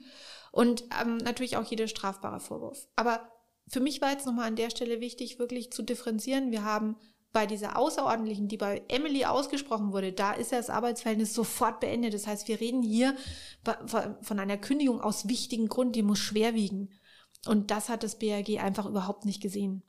Und 0.52 0.84
ähm, 1.02 1.18
natürlich 1.18 1.58
auch 1.58 1.66
jeder 1.66 1.88
strafbare 1.88 2.40
Vorwurf. 2.40 2.88
Aber 2.96 3.32
für 3.68 3.80
mich 3.80 4.02
war 4.02 4.12
jetzt 4.12 4.26
nochmal 4.26 4.48
an 4.48 4.56
der 4.56 4.72
Stelle 4.72 5.00
wichtig, 5.00 5.38
wirklich 5.38 5.72
zu 5.72 5.84
differenzieren. 5.84 6.52
Wir 6.52 6.64
haben 6.64 6.96
bei 7.32 7.46
dieser 7.46 7.78
außerordentlichen, 7.78 8.48
die 8.48 8.58
bei 8.58 8.82
Emily 8.88 9.26
ausgesprochen 9.26 9.94
wurde, 9.94 10.12
da 10.12 10.34
ist 10.34 10.52
ja 10.52 10.58
das 10.58 10.72
Arbeitsverhältnis 10.72 11.34
sofort 11.34 11.80
beendet. 11.80 12.14
Das 12.16 12.26
heißt, 12.26 12.48
wir 12.48 12.60
reden 12.60 12.82
hier 12.82 13.16
von 14.24 14.40
einer 14.40 14.58
Kündigung 14.58 15.00
aus 15.00 15.28
wichtigen 15.28 15.68
Grund, 15.68 15.96
die 15.96 16.02
muss 16.02 16.18
schwer 16.18 16.56
wiegen. 16.56 16.90
Und 17.46 17.70
das 17.72 17.90
hat 17.90 18.04
das 18.04 18.18
BAG 18.18 18.50
einfach 18.60 18.88
überhaupt 18.88 19.26
nicht 19.26 19.42
gesehen. 19.42 19.84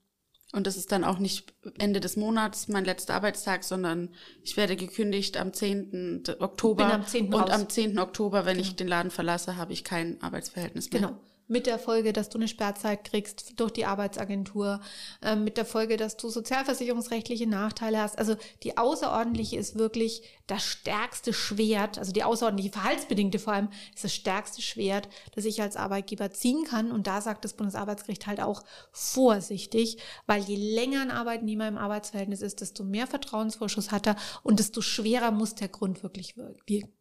Und 0.53 0.67
das 0.67 0.77
ist 0.77 0.91
dann 0.91 1.05
auch 1.05 1.19
nicht 1.21 1.55
Ende 1.79 2.01
des 2.01 2.17
Monats 2.17 2.67
mein 2.69 2.85
letzter 2.85 3.15
Arbeitstag, 3.15 3.63
sondern 3.63 4.11
ich 4.43 4.57
werde 4.57 4.75
gekündigt 4.75 5.37
am 5.37 5.53
10. 5.53 6.25
Oktober. 6.41 6.85
Bin 6.85 6.93
am 6.93 7.07
10. 7.07 7.33
Und 7.33 7.43
raus. 7.43 7.51
am 7.51 7.69
10. 7.69 7.99
Oktober, 8.01 8.47
wenn 8.47 8.57
Genau. 8.57 8.67
ich 8.69 8.75
den 8.77 8.89
Laden 8.89 9.11
verlasse, 9.13 9.57
habe 9.57 9.73
ich 9.73 9.85
kein 9.85 10.21
Arbeitsverhältnis 10.23 10.91
mehr. 10.91 11.03
Genau. 11.03 11.21
Mit 11.51 11.67
der 11.67 11.81
Folge, 11.81 12.13
dass 12.13 12.29
du 12.29 12.39
eine 12.39 12.47
Sperrzeit 12.47 13.03
kriegst 13.03 13.59
durch 13.59 13.73
die 13.73 13.85
Arbeitsagentur, 13.85 14.81
ähm, 15.21 15.43
mit 15.43 15.57
der 15.57 15.65
Folge, 15.65 15.97
dass 15.97 16.17
du 16.17 16.29
sozialversicherungsrechtliche 16.29 17.49
Nachteile 17.49 17.99
hast. 18.01 18.17
Also 18.19 18.37
die 18.63 18.79
außerordentliche 18.79 19.57
ist 19.57 19.77
wirklich 19.77 20.23
das 20.47 20.63
stärkste 20.63 21.33
Schwert, 21.33 21.99
also 21.99 22.13
die 22.13 22.23
außerordentliche 22.23 22.71
verhaltsbedingte 22.71 23.41
vor 23.41 23.55
allem, 23.55 23.69
ist 23.93 24.05
das 24.05 24.15
stärkste 24.15 24.63
Schwert, 24.63 25.09
das 25.35 25.45
ich 25.45 25.61
als 25.61 25.75
Arbeitgeber 25.75 26.31
ziehen 26.31 26.63
kann. 26.63 26.93
Und 26.93 27.09
da 27.09 27.21
sagt 27.21 27.45
das 27.45 27.55
Bundesarbeitsgericht 27.55 28.29
halt 28.29 28.41
auch 28.41 28.63
vorsichtig, 28.93 29.99
weil 30.27 30.43
je 30.43 30.55
länger 30.55 31.03
ein 31.03 31.11
Arbeitnehmer 31.11 31.67
im 31.67 31.79
Arbeitsverhältnis 31.79 32.43
ist, 32.43 32.61
desto 32.61 32.85
mehr 32.85 33.09
Vertrauensvorschuss 33.09 33.91
hat 33.91 34.07
er 34.07 34.15
und 34.45 34.61
desto 34.61 34.83
schwerer 34.83 35.33
muss 35.33 35.57
der 35.57 35.69
Grund 35.69 36.05
wirklich 36.05 36.37
wirken. 36.37 36.93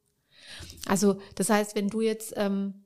Also 0.87 1.19
das 1.35 1.51
heißt, 1.51 1.75
wenn 1.75 1.89
du 1.89 2.01
jetzt 2.01 2.33
ähm, 2.35 2.85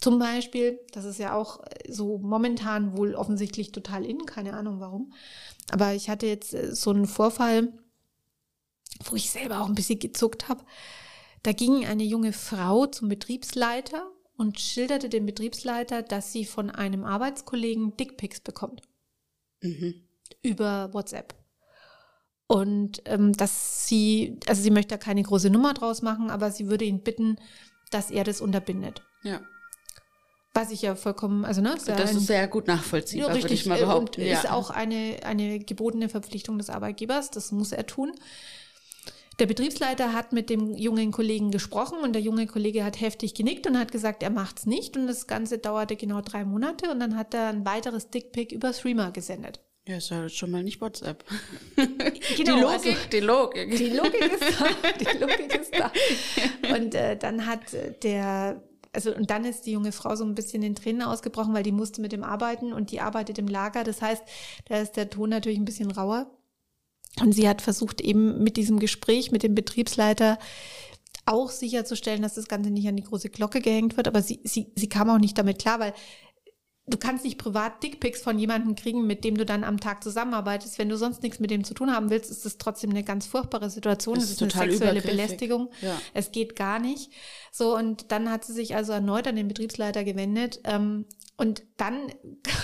zum 0.00 0.18
Beispiel, 0.18 0.78
das 0.92 1.04
ist 1.04 1.18
ja 1.18 1.34
auch 1.34 1.60
so 1.88 2.18
momentan 2.18 2.96
wohl 2.96 3.14
offensichtlich 3.14 3.72
total 3.72 4.04
in, 4.04 4.26
keine 4.26 4.54
Ahnung 4.54 4.80
warum. 4.80 5.12
Aber 5.70 5.94
ich 5.94 6.10
hatte 6.10 6.26
jetzt 6.26 6.54
äh, 6.54 6.74
so 6.74 6.90
einen 6.90 7.06
Vorfall, 7.06 7.72
wo 9.04 9.16
ich 9.16 9.30
selber 9.30 9.60
auch 9.60 9.68
ein 9.68 9.74
bisschen 9.74 9.98
gezuckt 9.98 10.48
habe. 10.48 10.64
Da 11.42 11.52
ging 11.52 11.86
eine 11.86 12.04
junge 12.04 12.32
Frau 12.32 12.86
zum 12.86 13.08
Betriebsleiter 13.08 14.10
und 14.36 14.60
schilderte 14.60 15.08
dem 15.08 15.26
Betriebsleiter, 15.26 16.02
dass 16.02 16.32
sie 16.32 16.44
von 16.44 16.70
einem 16.70 17.04
Arbeitskollegen 17.04 17.96
Dickpics 17.96 18.40
bekommt 18.40 18.82
Mhm. 19.62 19.94
über 20.42 20.92
WhatsApp. 20.92 21.34
Und 22.46 23.02
ähm, 23.06 23.32
dass 23.32 23.88
sie, 23.88 24.38
also 24.46 24.62
sie 24.62 24.70
möchte 24.70 24.90
da 24.90 24.98
keine 24.98 25.22
große 25.22 25.50
Nummer 25.50 25.74
draus 25.74 26.02
machen, 26.02 26.30
aber 26.30 26.50
sie 26.50 26.68
würde 26.68 26.84
ihn 26.84 27.00
bitten, 27.02 27.38
dass 27.90 28.10
er 28.10 28.22
das 28.24 28.40
unterbindet. 28.40 29.02
Ja. 29.22 29.40
Was 30.56 30.70
ich 30.70 30.82
ja 30.82 30.94
vollkommen, 30.96 31.44
also 31.44 31.60
ne, 31.60 31.74
ist 31.76 31.86
ja 31.86 31.94
Das 31.96 32.10
ein- 32.10 32.16
ist 32.16 32.26
sehr 32.26 32.48
gut 32.48 32.66
nachvollziehbar, 32.66 33.28
ja, 33.34 33.42
würde 33.42 33.54
ich 33.54 33.66
mal 33.66 33.76
äh, 33.78 33.82
behaupten. 33.82 34.22
Und 34.22 34.26
ja. 34.26 34.38
ist 34.40 34.50
auch 34.50 34.70
eine, 34.70 35.18
eine 35.24 35.58
gebotene 35.60 36.08
Verpflichtung 36.08 36.58
des 36.58 36.70
Arbeitgebers, 36.70 37.30
das 37.30 37.52
muss 37.52 37.72
er 37.72 37.86
tun. 37.86 38.12
Der 39.38 39.44
Betriebsleiter 39.46 40.14
hat 40.14 40.32
mit 40.32 40.48
dem 40.48 40.74
jungen 40.74 41.12
Kollegen 41.12 41.50
gesprochen 41.50 41.98
und 42.02 42.14
der 42.14 42.22
junge 42.22 42.46
Kollege 42.46 42.84
hat 42.84 43.00
heftig 43.02 43.34
genickt 43.34 43.66
und 43.66 43.78
hat 43.78 43.92
gesagt, 43.92 44.22
er 44.22 44.30
macht's 44.30 44.64
nicht 44.64 44.96
und 44.96 45.06
das 45.06 45.26
Ganze 45.26 45.58
dauerte 45.58 45.94
genau 45.96 46.22
drei 46.22 46.44
Monate 46.46 46.90
und 46.90 47.00
dann 47.00 47.16
hat 47.16 47.34
er 47.34 47.48
ein 47.48 47.66
weiteres 47.66 48.08
Dickpick 48.08 48.50
über 48.52 48.72
Threema 48.72 49.10
gesendet. 49.10 49.60
ja, 49.86 49.98
ist 49.98 50.08
ja 50.10 50.26
schon 50.30 50.50
mal 50.52 50.62
nicht 50.62 50.80
WhatsApp. 50.80 51.22
Genau, 51.76 52.56
die 52.56 52.60
Logik, 52.62 52.96
also- 52.96 53.08
die 53.12 53.20
Logik. 53.20 53.76
Die 53.76 53.90
Logik 53.90 54.32
ist 54.32 54.60
da. 54.60 54.66
Die 55.00 55.18
Logik 55.18 55.54
ist 55.60 55.74
da. 55.78 55.92
Und 56.74 56.94
äh, 56.94 57.16
dann 57.18 57.44
hat 57.46 57.72
äh, 57.74 57.92
der, 58.02 58.62
also 58.96 59.14
und 59.14 59.30
dann 59.30 59.44
ist 59.44 59.66
die 59.66 59.72
junge 59.72 59.92
Frau 59.92 60.16
so 60.16 60.24
ein 60.24 60.34
bisschen 60.34 60.62
in 60.62 60.74
Tränen 60.74 61.02
ausgebrochen, 61.02 61.54
weil 61.54 61.62
die 61.62 61.72
musste 61.72 62.00
mit 62.00 62.12
dem 62.12 62.24
arbeiten 62.24 62.72
und 62.72 62.90
die 62.90 63.00
arbeitet 63.00 63.38
im 63.38 63.46
Lager. 63.46 63.84
Das 63.84 64.02
heißt, 64.02 64.22
da 64.64 64.80
ist 64.80 64.96
der 64.96 65.10
Ton 65.10 65.30
natürlich 65.30 65.58
ein 65.58 65.64
bisschen 65.64 65.90
rauer. 65.90 66.30
Und 67.20 67.32
sie 67.32 67.48
hat 67.48 67.62
versucht 67.62 68.00
eben 68.00 68.42
mit 68.42 68.56
diesem 68.56 68.78
Gespräch 68.78 69.30
mit 69.30 69.42
dem 69.42 69.54
Betriebsleiter 69.54 70.38
auch 71.24 71.50
sicherzustellen, 71.50 72.22
dass 72.22 72.34
das 72.34 72.48
Ganze 72.48 72.70
nicht 72.70 72.86
an 72.88 72.96
die 72.96 73.02
große 73.02 73.30
Glocke 73.30 73.60
gehängt 73.60 73.96
wird. 73.96 74.08
Aber 74.08 74.22
sie, 74.22 74.40
sie, 74.44 74.72
sie 74.74 74.88
kam 74.88 75.10
auch 75.10 75.18
nicht 75.18 75.36
damit 75.36 75.58
klar, 75.58 75.80
weil 75.80 75.92
du 76.86 76.96
kannst 76.96 77.24
nicht 77.24 77.38
privat 77.38 77.82
Dickpics 77.82 78.22
von 78.22 78.38
jemandem 78.38 78.76
kriegen, 78.76 79.06
mit 79.06 79.24
dem 79.24 79.36
du 79.36 79.44
dann 79.44 79.64
am 79.64 79.80
Tag 79.80 80.04
zusammenarbeitest. 80.04 80.78
Wenn 80.78 80.88
du 80.88 80.96
sonst 80.96 81.22
nichts 81.22 81.40
mit 81.40 81.50
dem 81.50 81.64
zu 81.64 81.74
tun 81.74 81.92
haben 81.92 82.10
willst, 82.10 82.30
ist 82.30 82.44
das 82.44 82.58
trotzdem 82.58 82.90
eine 82.90 83.02
ganz 83.02 83.26
furchtbare 83.26 83.70
Situation. 83.70 84.14
Das 84.14 84.24
Es 84.24 84.30
ist 84.30 84.42
ist 84.42 84.56
eine 84.56 84.70
sexuelle. 84.70 85.02
Belästigung. 85.02 85.70
Ja. 85.80 86.00
Es 86.14 86.30
geht 86.30 86.54
gar 86.54 86.78
nicht. 86.78 87.10
So, 87.50 87.76
und 87.76 88.12
dann 88.12 88.30
hat 88.30 88.44
sie 88.44 88.52
sich 88.52 88.76
also 88.76 88.92
erneut 88.92 89.26
an 89.26 89.36
den 89.36 89.48
Betriebsleiter 89.48 90.04
gewendet. 90.04 90.60
Ähm, 90.64 91.06
und 91.36 91.64
dann, 91.76 92.12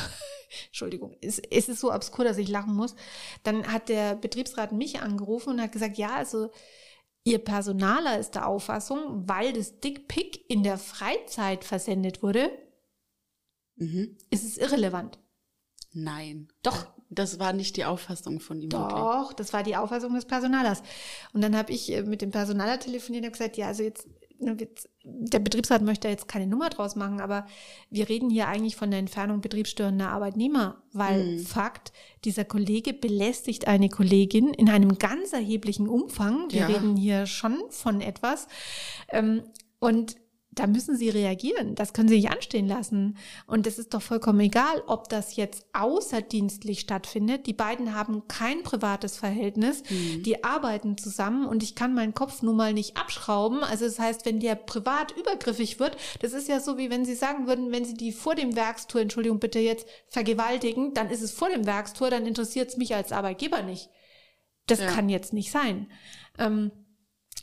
Entschuldigung, 0.66 1.16
es, 1.20 1.40
es 1.50 1.68
ist 1.68 1.80
so 1.80 1.90
abskur, 1.90 2.24
dass 2.24 2.38
ich 2.38 2.48
lachen 2.48 2.74
muss. 2.74 2.94
Dann 3.42 3.72
hat 3.72 3.88
der 3.88 4.14
Betriebsrat 4.14 4.70
mich 4.70 5.00
angerufen 5.00 5.50
und 5.50 5.60
hat 5.60 5.72
gesagt, 5.72 5.98
ja, 5.98 6.14
also 6.14 6.50
Ihr 7.24 7.38
Personaler 7.38 8.18
ist 8.18 8.32
der 8.34 8.48
Auffassung, 8.48 9.28
weil 9.28 9.52
das 9.52 9.78
Dickpick 9.78 10.44
in 10.50 10.64
der 10.64 10.76
Freizeit 10.76 11.62
versendet 11.62 12.20
wurde, 12.20 12.50
Mhm. 13.82 14.16
ist 14.30 14.44
es 14.44 14.58
irrelevant. 14.58 15.18
Nein. 15.92 16.48
Doch. 16.62 16.86
Das 17.14 17.38
war 17.38 17.52
nicht 17.52 17.76
die 17.76 17.84
Auffassung 17.84 18.40
von 18.40 18.58
ihm. 18.62 18.72
wirklich. 18.72 18.88
Doch, 18.98 19.34
das 19.34 19.52
war 19.52 19.62
die 19.62 19.76
Auffassung 19.76 20.14
des 20.14 20.24
Personalers. 20.24 20.82
Und 21.34 21.42
dann 21.42 21.54
habe 21.54 21.70
ich 21.70 21.92
äh, 21.92 22.02
mit 22.04 22.22
dem 22.22 22.30
Personaler 22.30 22.78
telefoniert 22.78 23.26
und 23.26 23.32
gesagt, 23.32 23.58
ja, 23.58 23.66
also 23.66 23.82
jetzt, 23.82 24.08
ne, 24.38 24.56
jetzt, 24.58 24.88
der 25.04 25.40
Betriebsrat 25.40 25.82
möchte 25.82 26.08
jetzt 26.08 26.26
keine 26.26 26.46
Nummer 26.46 26.70
draus 26.70 26.96
machen, 26.96 27.20
aber 27.20 27.46
wir 27.90 28.08
reden 28.08 28.30
hier 28.30 28.48
eigentlich 28.48 28.76
von 28.76 28.90
der 28.90 28.98
Entfernung 28.98 29.42
betriebsstörender 29.42 30.08
Arbeitnehmer, 30.08 30.82
weil 30.94 31.22
Mhm. 31.34 31.38
Fakt, 31.40 31.92
dieser 32.24 32.46
Kollege 32.46 32.94
belästigt 32.94 33.68
eine 33.68 33.90
Kollegin 33.90 34.54
in 34.54 34.70
einem 34.70 34.96
ganz 34.96 35.34
erheblichen 35.34 35.88
Umfang. 35.88 36.50
Wir 36.50 36.60
Ja. 36.60 36.66
reden 36.68 36.96
hier 36.96 37.26
schon 37.26 37.58
von 37.68 38.00
etwas. 38.00 38.46
Ähm, 39.10 39.42
und 39.80 40.16
da 40.54 40.66
müssen 40.66 40.96
sie 40.96 41.08
reagieren. 41.08 41.74
Das 41.74 41.94
können 41.94 42.08
sie 42.08 42.16
nicht 42.16 42.30
anstehen 42.30 42.68
lassen. 42.68 43.16
Und 43.46 43.66
es 43.66 43.78
ist 43.78 43.94
doch 43.94 44.02
vollkommen 44.02 44.40
egal, 44.40 44.82
ob 44.86 45.08
das 45.08 45.36
jetzt 45.36 45.64
außerdienstlich 45.72 46.80
stattfindet. 46.80 47.46
Die 47.46 47.54
beiden 47.54 47.94
haben 47.94 48.28
kein 48.28 48.62
privates 48.62 49.16
Verhältnis. 49.16 49.82
Mhm. 49.88 50.22
Die 50.22 50.44
arbeiten 50.44 50.98
zusammen 50.98 51.46
und 51.46 51.62
ich 51.62 51.74
kann 51.74 51.94
meinen 51.94 52.12
Kopf 52.12 52.42
nun 52.42 52.56
mal 52.56 52.74
nicht 52.74 52.98
abschrauben. 52.98 53.62
Also 53.64 53.86
das 53.86 53.98
heißt, 53.98 54.26
wenn 54.26 54.40
der 54.40 54.54
privat 54.54 55.12
übergriffig 55.16 55.80
wird, 55.80 55.96
das 56.20 56.34
ist 56.34 56.48
ja 56.48 56.60
so, 56.60 56.76
wie 56.76 56.90
wenn 56.90 57.06
sie 57.06 57.14
sagen 57.14 57.46
würden, 57.46 57.72
wenn 57.72 57.86
sie 57.86 57.94
die 57.94 58.12
vor 58.12 58.34
dem 58.34 58.54
Werkstour, 58.54 59.00
Entschuldigung 59.00 59.40
bitte 59.40 59.58
jetzt, 59.58 59.86
vergewaltigen, 60.08 60.92
dann 60.92 61.08
ist 61.08 61.22
es 61.22 61.32
vor 61.32 61.48
dem 61.48 61.64
Werkstour, 61.64 62.10
dann 62.10 62.26
interessiert 62.26 62.68
es 62.68 62.76
mich 62.76 62.94
als 62.94 63.10
Arbeitgeber 63.10 63.62
nicht. 63.62 63.88
Das 64.66 64.80
Ja. 64.80 64.86
kann 64.86 65.08
jetzt 65.08 65.32
nicht 65.32 65.50
sein. 65.50 65.90
Ähm, 66.38 66.70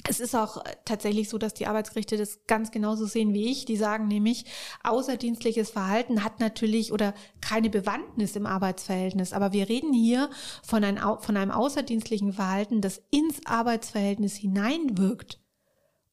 es 0.07 0.19
ist 0.19 0.35
auch 0.35 0.65
äh, 0.65 0.75
tatsächlich 0.85 1.29
so, 1.29 1.37
dass 1.37 1.53
die 1.53 1.67
Arbeitsgerichte 1.67 2.17
das 2.17 2.45
ganz 2.47 2.71
genauso 2.71 3.05
sehen 3.05 3.33
wie 3.33 3.51
ich. 3.51 3.65
Die 3.65 3.77
sagen 3.77 4.07
nämlich, 4.07 4.45
außerdienstliches 4.83 5.71
Verhalten 5.71 6.23
hat 6.23 6.39
natürlich 6.39 6.93
oder 6.93 7.13
keine 7.41 7.69
Bewandtnis 7.69 8.35
im 8.35 8.45
Arbeitsverhältnis. 8.45 9.33
Aber 9.33 9.51
wir 9.51 9.67
reden 9.67 9.93
hier 9.93 10.29
von, 10.63 10.83
ein, 10.83 10.99
von 11.19 11.37
einem 11.37 11.51
außerdienstlichen 11.51 12.33
Verhalten, 12.33 12.81
das 12.81 13.01
ins 13.11 13.45
Arbeitsverhältnis 13.45 14.35
hineinwirkt. 14.35 15.39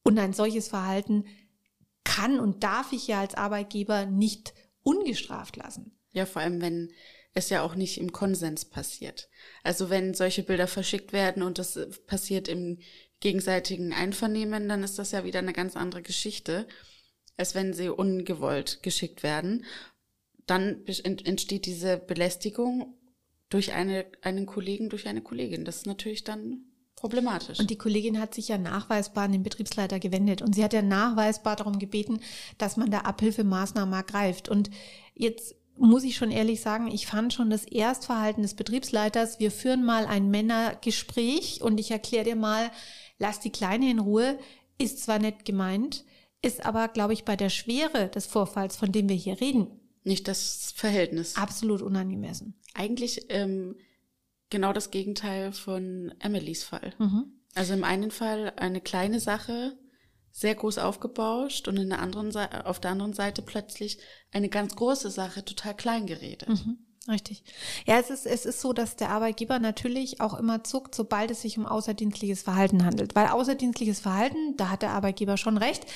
Und 0.02 0.19
ein 0.19 0.33
solches 0.33 0.69
Verhalten 0.69 1.25
kann 2.05 2.38
und 2.38 2.62
darf 2.62 2.93
ich 2.93 3.09
ja 3.09 3.21
als 3.21 3.35
Arbeitgeber 3.35 4.07
nicht 4.07 4.55
ungestraft 4.83 5.57
lassen. 5.57 5.99
Ja, 6.12 6.26
vor 6.26 6.43
allem, 6.43 6.61
wenn 6.61 6.93
es 7.37 7.50
ja 7.50 7.62
auch 7.62 7.75
nicht 7.75 7.99
im 7.99 8.12
Konsens 8.12 8.64
passiert. 8.64 9.28
Also 9.62 9.90
wenn 9.90 10.14
solche 10.14 10.43
Bilder 10.43 10.66
verschickt 10.66 11.12
werden 11.12 11.43
und 11.43 11.59
das 11.59 11.76
äh, 11.76 11.87
passiert 12.07 12.49
im 12.49 12.78
gegenseitigen 13.21 13.93
Einvernehmen, 13.93 14.69
dann 14.69 14.83
ist 14.83 14.99
das 14.99 15.12
ja 15.12 15.25
wieder 15.25 15.38
eine 15.40 15.52
ganz 15.52 15.76
andere 15.76 16.02
Geschichte, 16.02 16.66
als 17.37 17.55
wenn 17.55 17.75
sie 17.75 17.90
ungewollt 17.90 18.83
geschickt 18.83 19.23
werden. 19.23 19.64
Dann 20.47 20.85
entsteht 20.87 21.66
diese 21.66 21.99
Belästigung 21.99 22.95
durch 23.50 23.73
eine, 23.73 24.07
einen 24.23 24.47
Kollegen, 24.47 24.88
durch 24.88 25.07
eine 25.07 25.21
Kollegin. 25.21 25.64
Das 25.64 25.76
ist 25.76 25.87
natürlich 25.87 26.25
dann 26.25 26.64
problematisch. 26.95 27.59
Und 27.59 27.69
die 27.69 27.78
Kollegin 27.78 28.19
hat 28.19 28.35
sich 28.35 28.49
ja 28.49 28.57
nachweisbar 28.57 29.25
an 29.25 29.33
den 29.33 29.43
Betriebsleiter 29.43 29.99
gewendet 29.99 30.40
und 30.40 30.55
sie 30.55 30.64
hat 30.64 30.73
ja 30.73 30.83
nachweisbar 30.83 31.57
darum 31.57 31.78
gebeten, 31.78 32.21
dass 32.57 32.78
man 32.78 32.90
da 32.90 33.00
Abhilfemaßnahmen 33.00 33.95
ergreift. 33.95 34.49
Und 34.49 34.71
jetzt 35.14 35.55
muss 35.78 36.04
ich 36.04 36.16
schon 36.16 36.30
ehrlich 36.30 36.61
sagen, 36.61 36.88
ich 36.88 37.06
fand 37.06 37.33
schon 37.33 37.50
das 37.50 37.64
Erstverhalten 37.64 38.42
des 38.42 38.54
Betriebsleiters, 38.54 39.38
wir 39.38 39.50
führen 39.50 39.85
mal 39.85 40.06
ein 40.06 40.30
Männergespräch 40.30 41.61
und 41.62 41.78
ich 41.78 41.90
erkläre 41.90 42.25
dir 42.25 42.37
mal, 42.37 42.71
lass 43.18 43.40
die 43.40 43.50
Kleine 43.50 43.90
in 43.90 43.99
Ruhe, 43.99 44.38
ist 44.78 45.02
zwar 45.02 45.18
nett 45.18 45.45
gemeint, 45.45 46.04
ist 46.42 46.64
aber, 46.64 46.88
glaube 46.88 47.12
ich, 47.12 47.25
bei 47.25 47.37
der 47.37 47.50
Schwere 47.50 48.09
des 48.09 48.26
Vorfalls, 48.26 48.76
von 48.76 48.92
dem 48.92 49.09
wir 49.09 49.16
hier 49.16 49.40
reden, 49.40 49.68
nicht 50.04 50.28
das 50.28 50.73
Verhältnis. 50.76 51.37
absolut 51.37 51.83
unangemessen. 51.83 52.54
Eigentlich 52.75 53.26
ähm, 53.30 53.76
genau 54.50 54.73
das 54.73 54.90
Gegenteil 54.90 55.52
von 55.52 56.14
Emilys 56.21 56.62
Fall. 56.62 56.95
Mhm. 56.99 57.33
Also 57.54 57.73
im 57.73 57.85
einen 57.85 58.11
Fall 58.11 58.52
eine 58.56 58.80
kleine 58.80 59.18
Sache, 59.18 59.76
sehr 60.37 60.55
groß 60.55 60.76
aufgebauscht 60.76 61.66
und 61.66 61.78
in 61.78 61.88
der 61.88 62.00
anderen 62.00 62.31
Seite, 62.31 62.66
auf 62.66 62.78
der 62.78 62.90
anderen 62.90 63.14
Seite 63.14 63.40
plötzlich 63.40 63.99
eine 64.33 64.50
ganz 64.50 64.76
große 64.76 65.11
Sache 65.11 65.43
total 65.43 65.75
klein 65.75 66.07
geredet. 66.07 66.50
Mhm. 66.50 66.78
Richtig. 67.09 67.43
Ja, 67.87 67.99
es 67.99 68.11
ist, 68.11 68.26
es 68.26 68.45
ist 68.45 68.61
so, 68.61 68.75
dass 68.75 68.97
der 68.97 69.11
Arbeitgeber 69.11 69.61
natürlich 69.61 70.21
auch 70.21 70.35
immer 70.38 70.62
zuckt, 70.62 70.95
sobald 70.95 71.31
es 71.31 71.40
sich 71.40 71.57
um 71.57 71.64
außerdienstliches 71.64 72.43
Verhalten 72.43 72.85
handelt. 72.85 73.14
Weil 73.14 73.28
außerdienstliches 73.28 74.00
Verhalten, 74.00 74.57
da 74.59 74.69
hat 74.69 74.83
der 74.83 74.90
Arbeitgeber 74.90 75.38
schon 75.38 75.57
recht, 75.57 75.87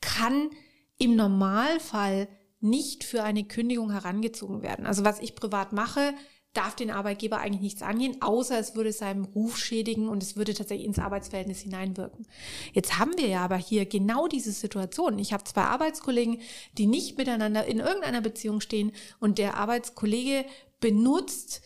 kann 0.00 0.50
im 0.98 1.16
Normalfall 1.16 2.28
nicht 2.60 3.02
für 3.02 3.24
eine 3.24 3.44
Kündigung 3.44 3.90
herangezogen 3.90 4.62
werden. 4.62 4.86
Also 4.86 5.04
was 5.04 5.18
ich 5.18 5.34
privat 5.34 5.72
mache, 5.72 6.14
darf 6.58 6.74
den 6.74 6.90
Arbeitgeber 6.90 7.38
eigentlich 7.38 7.60
nichts 7.60 7.82
angehen, 7.82 8.20
außer 8.20 8.58
es 8.58 8.74
würde 8.74 8.92
seinem 8.92 9.24
Ruf 9.24 9.56
schädigen 9.56 10.08
und 10.08 10.24
es 10.24 10.36
würde 10.36 10.54
tatsächlich 10.54 10.88
ins 10.88 10.98
Arbeitsverhältnis 10.98 11.60
hineinwirken. 11.60 12.26
Jetzt 12.72 12.98
haben 12.98 13.12
wir 13.16 13.28
ja 13.28 13.44
aber 13.44 13.56
hier 13.56 13.86
genau 13.86 14.26
diese 14.26 14.50
Situation. 14.50 15.20
Ich 15.20 15.32
habe 15.32 15.44
zwei 15.44 15.62
Arbeitskollegen, 15.62 16.40
die 16.76 16.86
nicht 16.86 17.16
miteinander 17.16 17.64
in 17.64 17.78
irgendeiner 17.78 18.20
Beziehung 18.20 18.60
stehen 18.60 18.90
und 19.20 19.38
der 19.38 19.56
Arbeitskollege 19.56 20.44
benutzt 20.80 21.62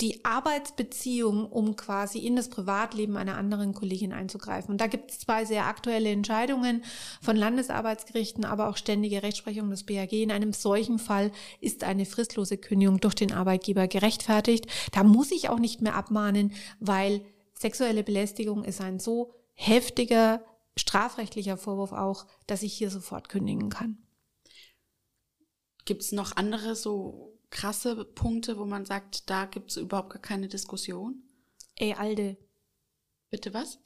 die 0.00 0.24
Arbeitsbeziehung, 0.24 1.46
um 1.46 1.74
quasi 1.74 2.18
in 2.18 2.36
das 2.36 2.50
Privatleben 2.50 3.16
einer 3.16 3.38
anderen 3.38 3.72
Kollegin 3.72 4.12
einzugreifen. 4.12 4.70
Und 4.70 4.80
da 4.80 4.88
gibt 4.88 5.10
es 5.10 5.20
zwei 5.20 5.44
sehr 5.44 5.66
aktuelle 5.66 6.10
Entscheidungen 6.10 6.84
von 7.22 7.36
Landesarbeitsgerichten, 7.36 8.44
aber 8.44 8.68
auch 8.68 8.76
ständige 8.76 9.22
Rechtsprechung 9.22 9.70
des 9.70 9.84
BAG. 9.84 10.12
In 10.12 10.32
einem 10.32 10.52
solchen 10.52 10.98
Fall 10.98 11.32
ist 11.60 11.82
eine 11.82 12.04
fristlose 12.04 12.58
Kündigung 12.58 13.00
durch 13.00 13.14
den 13.14 13.32
Arbeitgeber 13.32 13.88
gerechtfertigt. 13.88 14.66
Da 14.92 15.02
muss 15.02 15.30
ich 15.30 15.48
auch 15.48 15.58
nicht 15.58 15.80
mehr 15.80 15.94
abmahnen, 15.94 16.52
weil 16.78 17.24
sexuelle 17.54 18.04
Belästigung 18.04 18.64
ist 18.64 18.82
ein 18.82 18.98
so 18.98 19.32
heftiger 19.54 20.44
strafrechtlicher 20.76 21.56
Vorwurf 21.56 21.92
auch, 21.92 22.26
dass 22.46 22.62
ich 22.62 22.74
hier 22.74 22.90
sofort 22.90 23.30
kündigen 23.30 23.70
kann. 23.70 23.96
Gibt 25.86 26.02
es 26.02 26.12
noch 26.12 26.36
andere 26.36 26.76
so 26.76 27.35
krasse 27.56 28.04
Punkte, 28.04 28.58
wo 28.58 28.66
man 28.66 28.84
sagt, 28.84 29.30
da 29.30 29.46
gibt 29.46 29.70
es 29.70 29.78
überhaupt 29.78 30.10
gar 30.10 30.20
keine 30.20 30.46
Diskussion? 30.46 31.22
Ey, 31.74 31.94
Alde. 31.94 32.36
Bitte 33.30 33.54
was? 33.54 33.78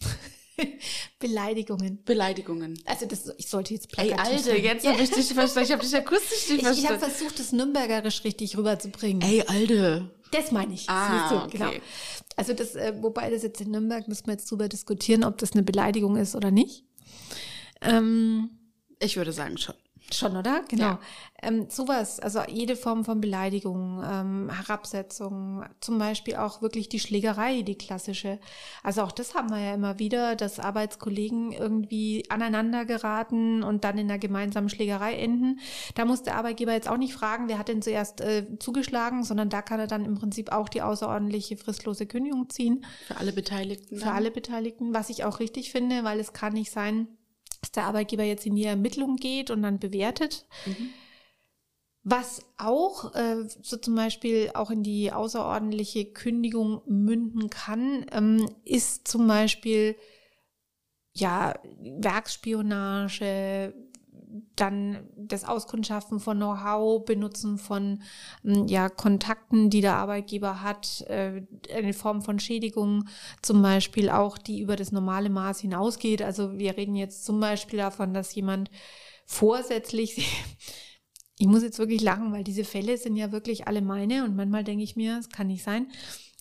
Beleidigungen. 1.18 2.02
Beleidigungen. 2.04 2.78
Also 2.84 3.06
das, 3.06 3.32
ich 3.38 3.46
sollte 3.46 3.72
jetzt 3.72 3.96
Ey, 3.96 4.12
Alde, 4.12 4.42
sein. 4.42 4.62
jetzt 4.62 4.86
habe 4.86 5.00
ich 5.00 5.10
dich 5.10 5.32
verstanden. 5.32 5.66
Ich 5.66 5.72
habe 5.72 5.82
dich 5.82 5.96
akustisch 5.96 6.48
nicht 6.48 6.62
verstanden. 6.62 6.78
Ich, 6.78 6.84
ich 6.84 6.90
habe 6.90 6.98
versucht, 6.98 7.38
das 7.38 7.52
Nürnbergerisch 7.52 8.24
richtig 8.24 8.56
rüberzubringen. 8.56 9.22
Ey, 9.22 9.42
Alde. 9.46 10.10
Das 10.32 10.50
meine 10.50 10.74
ich. 10.74 10.88
Ah, 10.88 11.28
du, 11.28 11.36
okay. 11.44 11.58
genau. 11.58 11.70
Also 12.36 12.52
das, 12.52 12.74
äh, 12.74 12.92
wobei 13.00 13.30
das 13.30 13.42
jetzt 13.42 13.60
in 13.60 13.70
Nürnberg, 13.70 14.06
müssen 14.08 14.26
wir 14.26 14.32
jetzt 14.32 14.50
drüber 14.50 14.68
diskutieren, 14.68 15.24
ob 15.24 15.38
das 15.38 15.52
eine 15.52 15.62
Beleidigung 15.62 16.16
ist 16.16 16.34
oder 16.34 16.50
nicht. 16.50 16.84
Ähm, 17.80 18.50
ich 18.98 19.16
würde 19.16 19.32
sagen 19.32 19.58
schon. 19.58 19.74
Schon, 20.12 20.36
oder? 20.36 20.62
Genau. 20.68 20.84
Ja. 20.84 21.00
Ähm, 21.42 21.66
sowas, 21.70 22.20
also 22.20 22.40
jede 22.48 22.76
Form 22.76 23.04
von 23.04 23.20
Beleidigung, 23.20 24.02
ähm, 24.04 24.50
Herabsetzung, 24.50 25.64
zum 25.80 25.98
Beispiel 25.98 26.36
auch 26.36 26.60
wirklich 26.62 26.88
die 26.88 27.00
Schlägerei, 27.00 27.62
die 27.62 27.76
klassische. 27.76 28.38
Also 28.82 29.02
auch 29.02 29.12
das 29.12 29.34
haben 29.34 29.50
wir 29.50 29.58
ja 29.58 29.74
immer 29.74 29.98
wieder, 29.98 30.36
dass 30.36 30.60
Arbeitskollegen 30.60 31.52
irgendwie 31.52 32.24
aneinander 32.28 32.84
geraten 32.84 33.62
und 33.62 33.84
dann 33.84 33.98
in 33.98 34.10
einer 34.10 34.18
gemeinsamen 34.18 34.68
Schlägerei 34.68 35.14
enden. 35.14 35.60
Da 35.94 36.04
muss 36.04 36.22
der 36.22 36.36
Arbeitgeber 36.36 36.72
jetzt 36.72 36.88
auch 36.88 36.98
nicht 36.98 37.14
fragen, 37.14 37.48
wer 37.48 37.58
hat 37.58 37.68
denn 37.68 37.82
zuerst 37.82 38.20
äh, 38.20 38.46
zugeschlagen, 38.58 39.24
sondern 39.24 39.48
da 39.48 39.62
kann 39.62 39.80
er 39.80 39.86
dann 39.86 40.04
im 40.04 40.16
Prinzip 40.16 40.52
auch 40.52 40.68
die 40.68 40.82
außerordentliche 40.82 41.56
fristlose 41.56 42.06
Kündigung 42.06 42.50
ziehen. 42.50 42.84
Für 43.06 43.16
alle 43.16 43.32
Beteiligten. 43.32 43.96
Für 43.96 44.12
alle 44.12 44.30
Beteiligten, 44.30 44.92
was 44.92 45.08
ich 45.08 45.24
auch 45.24 45.40
richtig 45.40 45.70
finde, 45.70 46.04
weil 46.04 46.20
es 46.20 46.32
kann 46.32 46.52
nicht 46.52 46.70
sein, 46.70 47.08
dass 47.60 47.72
der 47.72 47.84
Arbeitgeber 47.84 48.24
jetzt 48.24 48.46
in 48.46 48.56
die 48.56 48.64
Ermittlung 48.64 49.16
geht 49.16 49.50
und 49.50 49.62
dann 49.62 49.78
bewertet. 49.78 50.46
Mhm. 50.66 50.90
Was 52.02 52.40
auch 52.56 53.14
äh, 53.14 53.46
so 53.60 53.76
zum 53.76 53.94
Beispiel 53.94 54.50
auch 54.54 54.70
in 54.70 54.82
die 54.82 55.12
außerordentliche 55.12 56.06
Kündigung 56.06 56.80
münden 56.86 57.50
kann, 57.50 58.06
ähm, 58.10 58.48
ist 58.64 59.06
zum 59.06 59.26
Beispiel 59.26 59.96
ja 61.12 61.58
Werksspionage, 61.78 63.74
dann 64.56 65.08
das 65.16 65.44
Auskundschaften 65.44 66.20
von 66.20 66.36
Know-how, 66.36 67.04
Benutzen 67.04 67.58
von 67.58 68.02
hm, 68.42 68.66
ja, 68.66 68.88
Kontakten, 68.88 69.70
die 69.70 69.80
der 69.80 69.96
Arbeitgeber 69.96 70.62
hat, 70.62 71.02
äh, 71.08 71.42
eine 71.74 71.92
Form 71.92 72.22
von 72.22 72.38
Schädigung 72.38 73.08
zum 73.42 73.62
Beispiel 73.62 74.10
auch, 74.10 74.38
die 74.38 74.60
über 74.60 74.76
das 74.76 74.92
normale 74.92 75.30
Maß 75.30 75.60
hinausgeht. 75.60 76.22
Also 76.22 76.58
wir 76.58 76.76
reden 76.76 76.96
jetzt 76.96 77.24
zum 77.24 77.40
Beispiel 77.40 77.78
davon, 77.78 78.14
dass 78.14 78.34
jemand 78.34 78.70
vorsätzlich, 79.26 80.26
ich 81.38 81.46
muss 81.46 81.62
jetzt 81.62 81.78
wirklich 81.78 82.02
lachen, 82.02 82.32
weil 82.32 82.44
diese 82.44 82.64
Fälle 82.64 82.96
sind 82.98 83.16
ja 83.16 83.32
wirklich 83.32 83.66
alle 83.66 83.82
meine 83.82 84.24
und 84.24 84.36
manchmal 84.36 84.64
denke 84.64 84.84
ich 84.84 84.96
mir, 84.96 85.18
es 85.18 85.28
kann 85.28 85.46
nicht 85.46 85.62
sein. 85.62 85.88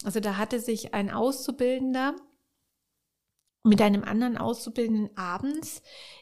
Also 0.03 0.19
da 0.19 0.37
hatte 0.37 0.59
sich 0.59 0.93
ein 0.93 1.09
Auszubildender 1.09 2.15
mit 3.63 3.81
einem 3.81 4.03
anderen 4.03 4.37
Auszubildenden 4.37 5.15
abends 5.17 5.81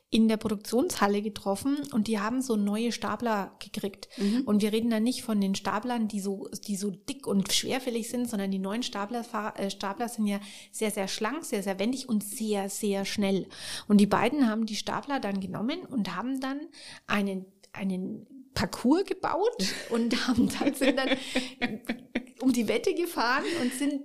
in 0.10 0.30
der 0.30 0.38
Produktionshalle 0.38 1.22
getroffen 1.22 1.80
und 1.92 2.08
die 2.08 2.20
haben 2.20 2.42
so 2.42 2.56
neue 2.56 2.94
Stapler 2.94 3.54
gekriegt. 3.60 4.08
Mhm. 4.18 4.44
Und 4.46 4.62
wir 4.62 4.72
reden 4.72 4.90
da 4.90 5.02
nicht 5.02 5.24
von 5.24 5.42
den 5.42 5.54
Staplern, 5.54 6.08
die 6.08 6.22
so, 6.22 6.48
die 6.66 6.78
so 6.78 6.92
dick 6.92 7.28
und 7.28 7.52
schwerfällig 7.52 8.10
sind, 8.10 8.30
sondern 8.30 8.50
die 8.50 8.60
neuen 8.60 8.84
Stapler, 8.84 9.26
äh, 9.58 9.70
Stapler 9.70 10.08
sind 10.08 10.28
ja 10.28 10.40
sehr, 10.72 10.92
sehr 10.92 11.10
schlank, 11.10 11.44
sehr, 11.44 11.62
sehr 11.62 11.78
wendig 11.80 12.08
und 12.08 12.24
sehr, 12.24 12.70
sehr 12.70 13.04
schnell. 13.04 13.48
Und 13.90 13.98
die 13.98 14.06
beiden 14.06 14.50
haben 14.50 14.66
die 14.66 14.78
Stapler 14.78 15.20
dann 15.20 15.42
genommen 15.42 15.80
und 15.82 16.16
haben 16.16 16.40
dann 16.40 16.62
einen, 17.06 17.46
einen 17.74 18.26
Parcours 18.54 19.04
gebaut 19.04 19.58
und 19.90 20.26
haben 20.26 20.48
dann, 20.58 20.74
sind 20.74 20.98
dann 20.98 21.18
um 22.40 22.54
die 22.54 22.70
Wette 22.70 22.94
gefahren 22.94 23.44
und 23.62 23.74
sind 23.74 24.04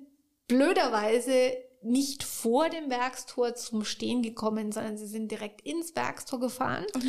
blöderweise 0.49 1.53
nicht 1.85 2.23
vor 2.23 2.69
dem 2.69 2.91
Werkstor 2.91 3.55
zum 3.55 3.85
Stehen 3.85 4.23
gekommen, 4.23 4.73
sondern 4.73 4.97
sie 4.97 5.07
sind 5.07 5.31
direkt 5.31 5.61
ins 5.63 5.95
Werkstor 5.97 6.41
gefahren 6.41 6.87
oh 6.97 7.01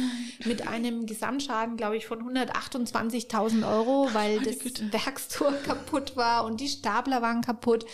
mit 0.45 0.67
einem 0.67 1.05
Gesamtschaden, 1.05 1.77
glaube 1.77 1.97
ich, 1.97 2.05
von 2.05 2.19
128.000 2.21 3.67
Euro, 3.69 4.09
weil 4.13 4.39
das 4.41 4.59
Güte. 4.59 4.91
Werkstor 4.91 5.51
kaputt 5.65 6.15
war 6.15 6.45
und 6.45 6.59
die 6.59 6.69
Stapler 6.69 7.21
waren 7.21 7.41
kaputt. 7.41 7.85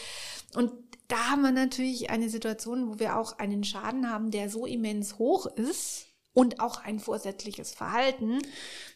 Und 0.55 0.71
da 1.07 1.31
haben 1.31 1.41
wir 1.41 1.51
natürlich 1.51 2.09
eine 2.09 2.29
Situation, 2.29 2.87
wo 2.87 2.99
wir 2.99 3.17
auch 3.17 3.39
einen 3.39 3.63
Schaden 3.63 4.09
haben, 4.09 4.31
der 4.31 4.49
so 4.49 4.65
immens 4.65 5.17
hoch 5.17 5.47
ist 5.47 6.05
und 6.33 6.59
auch 6.59 6.83
ein 6.83 6.99
vorsätzliches 6.99 7.73
Verhalten, 7.73 8.39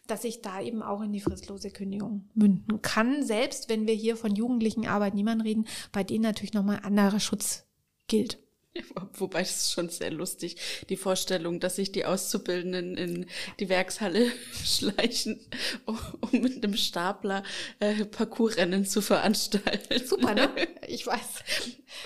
dass 0.07 0.21
sich 0.21 0.41
da 0.41 0.61
eben 0.61 0.81
auch 0.81 1.01
in 1.01 1.11
die 1.11 1.21
fristlose 1.21 1.71
Kündigung 1.71 2.29
münden 2.33 2.81
kann, 2.81 3.23
selbst 3.23 3.69
wenn 3.69 3.87
wir 3.87 3.95
hier 3.95 4.15
von 4.15 4.35
jugendlichen 4.35 4.87
Arbeitnehmern 4.87 5.41
reden, 5.41 5.65
bei 5.91 6.03
denen 6.03 6.23
natürlich 6.23 6.53
nochmal 6.53 6.81
anderer 6.83 7.19
Schutz 7.19 7.65
gilt. 8.07 8.37
Wobei 9.13 9.39
das 9.39 9.57
ist 9.57 9.73
schon 9.73 9.89
sehr 9.89 10.11
lustig, 10.11 10.57
die 10.89 10.97
Vorstellung, 10.97 11.59
dass 11.59 11.75
sich 11.75 11.91
die 11.91 12.05
Auszubildenden 12.05 12.97
in 12.97 13.25
die 13.59 13.69
Werkshalle 13.69 14.31
schleichen, 14.65 15.39
um, 15.85 15.97
mit 16.31 16.63
einem 16.63 16.75
Stapler 16.75 17.43
äh, 17.79 18.05
Parcoursrennen 18.05 18.85
zu 18.85 19.01
veranstalten. 19.01 20.05
Super, 20.05 20.33
ne? 20.33 20.49
Ich 20.87 21.07
weiß. 21.07 21.43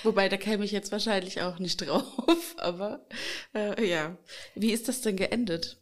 Wobei, 0.04 0.30
da 0.30 0.38
käme 0.38 0.64
ich 0.64 0.72
jetzt 0.72 0.92
wahrscheinlich 0.92 1.42
auch 1.42 1.60
nicht 1.60 1.78
drauf, 1.78 2.56
aber 2.58 3.06
äh, 3.54 3.88
ja. 3.88 4.18
Wie 4.56 4.72
ist 4.72 4.88
das 4.88 5.02
denn 5.02 5.18
geendet? 5.18 5.78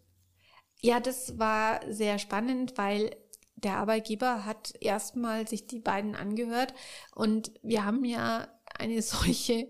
Ja, 0.82 1.00
das 1.00 1.38
war 1.38 1.82
sehr 1.92 2.20
spannend, 2.20 2.78
weil 2.78 3.16
der 3.56 3.78
Arbeitgeber 3.78 4.46
hat 4.46 4.74
erstmal 4.80 5.48
sich 5.48 5.68
die 5.68 5.80
beiden 5.80 6.16
angehört 6.16 6.74
und 7.14 7.52
wir 7.64 7.86
haben 7.86 8.06
ja 8.06 8.48
eine 8.80 9.02
solche 9.02 9.68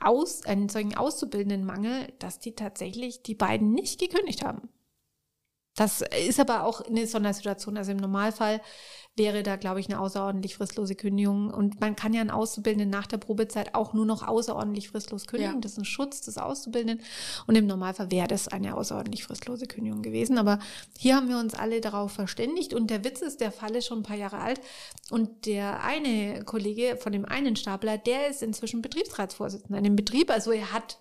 Aus, 0.00 0.44
einen 0.44 0.68
solchen 0.68 0.96
Auszubildendenmangel, 0.96 2.12
dass 2.18 2.38
die 2.38 2.54
tatsächlich 2.54 3.22
die 3.22 3.34
beiden 3.34 3.72
nicht 3.72 4.00
gekündigt 4.00 4.44
haben. 4.44 4.68
Das 5.76 6.02
ist 6.26 6.38
aber 6.38 6.64
auch 6.64 6.80
eine 6.82 7.06
Sondersituation. 7.06 7.76
Also 7.76 7.92
im 7.92 7.98
Normalfall 7.98 8.60
wäre 9.16 9.42
da, 9.42 9.56
glaube 9.56 9.80
ich, 9.80 9.88
eine 9.88 10.00
außerordentlich 10.00 10.56
fristlose 10.56 10.94
Kündigung. 10.94 11.50
Und 11.50 11.80
man 11.80 11.96
kann 11.96 12.14
ja 12.14 12.20
einen 12.20 12.30
Auszubildenden 12.30 12.90
nach 12.90 13.06
der 13.06 13.18
Probezeit 13.18 13.74
auch 13.74 13.92
nur 13.92 14.06
noch 14.06 14.26
außerordentlich 14.26 14.88
fristlos 14.88 15.26
kündigen. 15.26 15.54
Ja. 15.54 15.60
Das 15.60 15.72
ist 15.72 15.78
ein 15.78 15.84
Schutz 15.84 16.20
des 16.22 16.38
Auszubildenden. 16.38 17.04
Und 17.46 17.56
im 17.56 17.66
Normalfall 17.66 18.10
wäre 18.10 18.28
das 18.28 18.48
eine 18.48 18.76
außerordentlich 18.76 19.24
fristlose 19.24 19.66
Kündigung 19.66 20.02
gewesen. 20.02 20.38
Aber 20.38 20.58
hier 20.98 21.16
haben 21.16 21.28
wir 21.28 21.38
uns 21.38 21.54
alle 21.54 21.80
darauf 21.80 22.12
verständigt. 22.12 22.74
Und 22.74 22.88
der 22.88 23.04
Witz 23.04 23.20
ist, 23.20 23.40
der 23.40 23.52
Fall 23.52 23.74
ist 23.76 23.86
schon 23.86 24.00
ein 24.00 24.04
paar 24.04 24.16
Jahre 24.16 24.38
alt. 24.38 24.60
Und 25.10 25.46
der 25.46 25.82
eine 25.82 26.44
Kollege 26.44 26.96
von 27.00 27.12
dem 27.12 27.24
einen 27.24 27.56
Stapler, 27.56 27.98
der 27.98 28.28
ist 28.28 28.42
inzwischen 28.42 28.82
Betriebsratsvorsitzender 28.82 29.78
in 29.78 29.84
dem 29.84 29.96
Betrieb. 29.96 30.30
Also 30.30 30.50
er 30.50 30.72
hat 30.72 30.98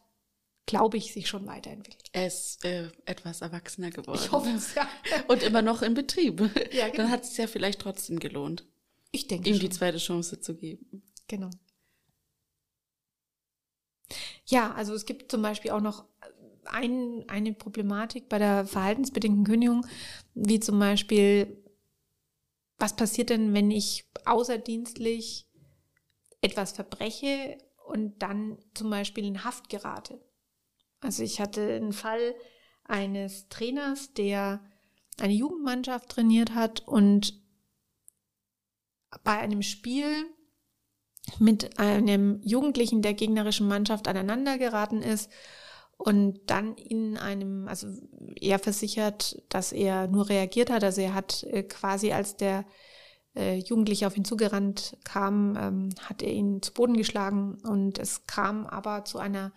glaube 0.66 0.98
ich, 0.98 1.14
sich 1.14 1.28
schon 1.28 1.46
weiterentwickelt. 1.46 2.10
Er 2.14 2.28
ist 2.28 2.64
äh, 2.64 2.90
etwas 3.06 3.42
erwachsener 3.42 3.92
geworden. 3.92 4.20
Ich 4.24 4.32
hoffe 4.32 4.50
es, 4.50 4.76
ja. 4.76 4.88
Und 5.28 5.44
immer 5.44 5.62
noch 5.62 5.82
in 5.82 5.94
Betrieb. 5.94 6.40
Ja, 6.72 6.88
genau. 6.88 7.04
Dann 7.04 7.12
hat 7.12 7.24
es 7.24 7.38
ja 7.38 7.48
vielleicht 7.48 7.80
trotzdem 7.80 8.20
gelohnt. 8.20 8.66
Ich 9.12 9.28
denke 9.28 9.50
Ihm 9.50 9.56
schon. 9.56 9.62
die 9.62 9.70
zweite 9.70 9.98
Chance 9.98 10.40
zu 10.40 10.56
geben. 10.56 11.04
Genau. 11.28 11.50
Ja, 14.46 14.74
also 14.74 14.94
es 14.94 15.06
gibt 15.06 15.32
zum 15.32 15.42
Beispiel 15.42 15.72
auch 15.72 15.82
noch 15.82 16.06
ein, 16.66 17.24
eine 17.28 17.54
Problematik 17.54 18.30
bei 18.30 18.40
der 18.40 18.66
verhaltensbedingten 18.66 19.44
Kündigung, 19.44 19.86
wie 20.34 20.60
zum 20.60 20.80
Beispiel 20.80 21.64
was 22.84 22.96
passiert 22.96 23.30
denn, 23.30 23.54
wenn 23.54 23.72
ich 23.72 24.06
außerdienstlich 24.26 25.48
etwas 26.42 26.74
verbreche 26.74 27.58
und 27.88 28.20
dann 28.20 28.58
zum 28.74 28.90
Beispiel 28.90 29.26
in 29.26 29.44
Haft 29.46 29.70
gerate? 29.70 30.20
Also 31.04 31.24
ich 31.24 31.40
hatte 31.40 31.62
einen 31.62 31.94
Fall 31.94 32.36
eines 32.86 33.50
Trainers, 33.50 34.14
der 34.14 34.62
eine 35.20 35.34
Jugendmannschaft 35.34 36.10
trainiert 36.10 36.56
hat 36.56 36.82
und 36.88 37.40
bei 39.24 39.38
einem 39.38 39.62
Spiel 39.62 40.26
mit 41.40 41.78
einem 41.80 42.42
Jugendlichen 42.44 43.02
der 43.02 43.14
gegnerischen 43.14 43.68
Mannschaft 43.68 44.08
aneinander 44.08 44.58
geraten 44.58 45.02
ist 45.02 45.30
und 45.98 46.42
dann 46.48 46.76
in 46.76 47.18
einem, 47.18 47.68
also 47.68 47.88
er 48.40 48.60
versichert, 48.60 49.42
dass 49.50 49.72
er 49.72 50.08
nur 50.08 50.30
reagiert 50.30 50.70
hat, 50.70 50.84
also 50.84 51.02
er 51.02 51.14
hat 51.14 51.44
äh, 51.44 51.64
quasi 51.64 52.12
als 52.12 52.36
der 52.36 52.66
äh, 53.36 53.58
Jugendliche 53.58 54.08
auf 54.08 54.18
ihn 54.18 54.26
zugerannt 54.26 54.98
kam, 55.04 55.56
ähm, 55.58 55.90
hat 56.02 56.22
er 56.22 56.34
ihn 56.34 56.62
zu 56.62 56.74
Boden 56.74 56.98
geschlagen 56.98 57.58
und 57.64 58.00
es 58.00 58.26
kam 58.26 58.66
aber 58.66 59.06
zu 59.06 59.20
einer 59.20 59.54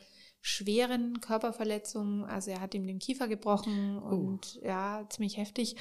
schweren 0.46 1.20
Körperverletzung. 1.20 2.24
Also 2.24 2.52
er 2.52 2.60
hat 2.60 2.74
ihm 2.74 2.86
den 2.86 3.00
Kiefer 3.00 3.26
gebrochen 3.26 3.98
oh. 3.98 4.14
und 4.14 4.60
ja, 4.62 5.04
ziemlich 5.08 5.38
heftig. 5.38 5.74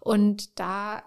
Und 0.00 0.58
da 0.60 1.02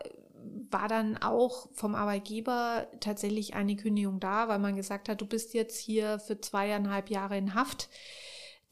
war 0.72 0.88
dann 0.88 1.18
auch 1.18 1.70
vom 1.74 1.94
Arbeitgeber 1.94 2.88
tatsächlich 3.00 3.54
eine 3.54 3.76
Kündigung 3.76 4.20
da, 4.20 4.48
weil 4.48 4.58
man 4.58 4.76
gesagt 4.76 5.08
hat, 5.08 5.22
du 5.22 5.28
bist 5.28 5.54
jetzt 5.54 5.78
hier 5.78 6.18
für 6.18 6.42
zweieinhalb 6.42 7.12
Jahre 7.12 7.38
in 7.38 7.54
Haft. 7.54 7.90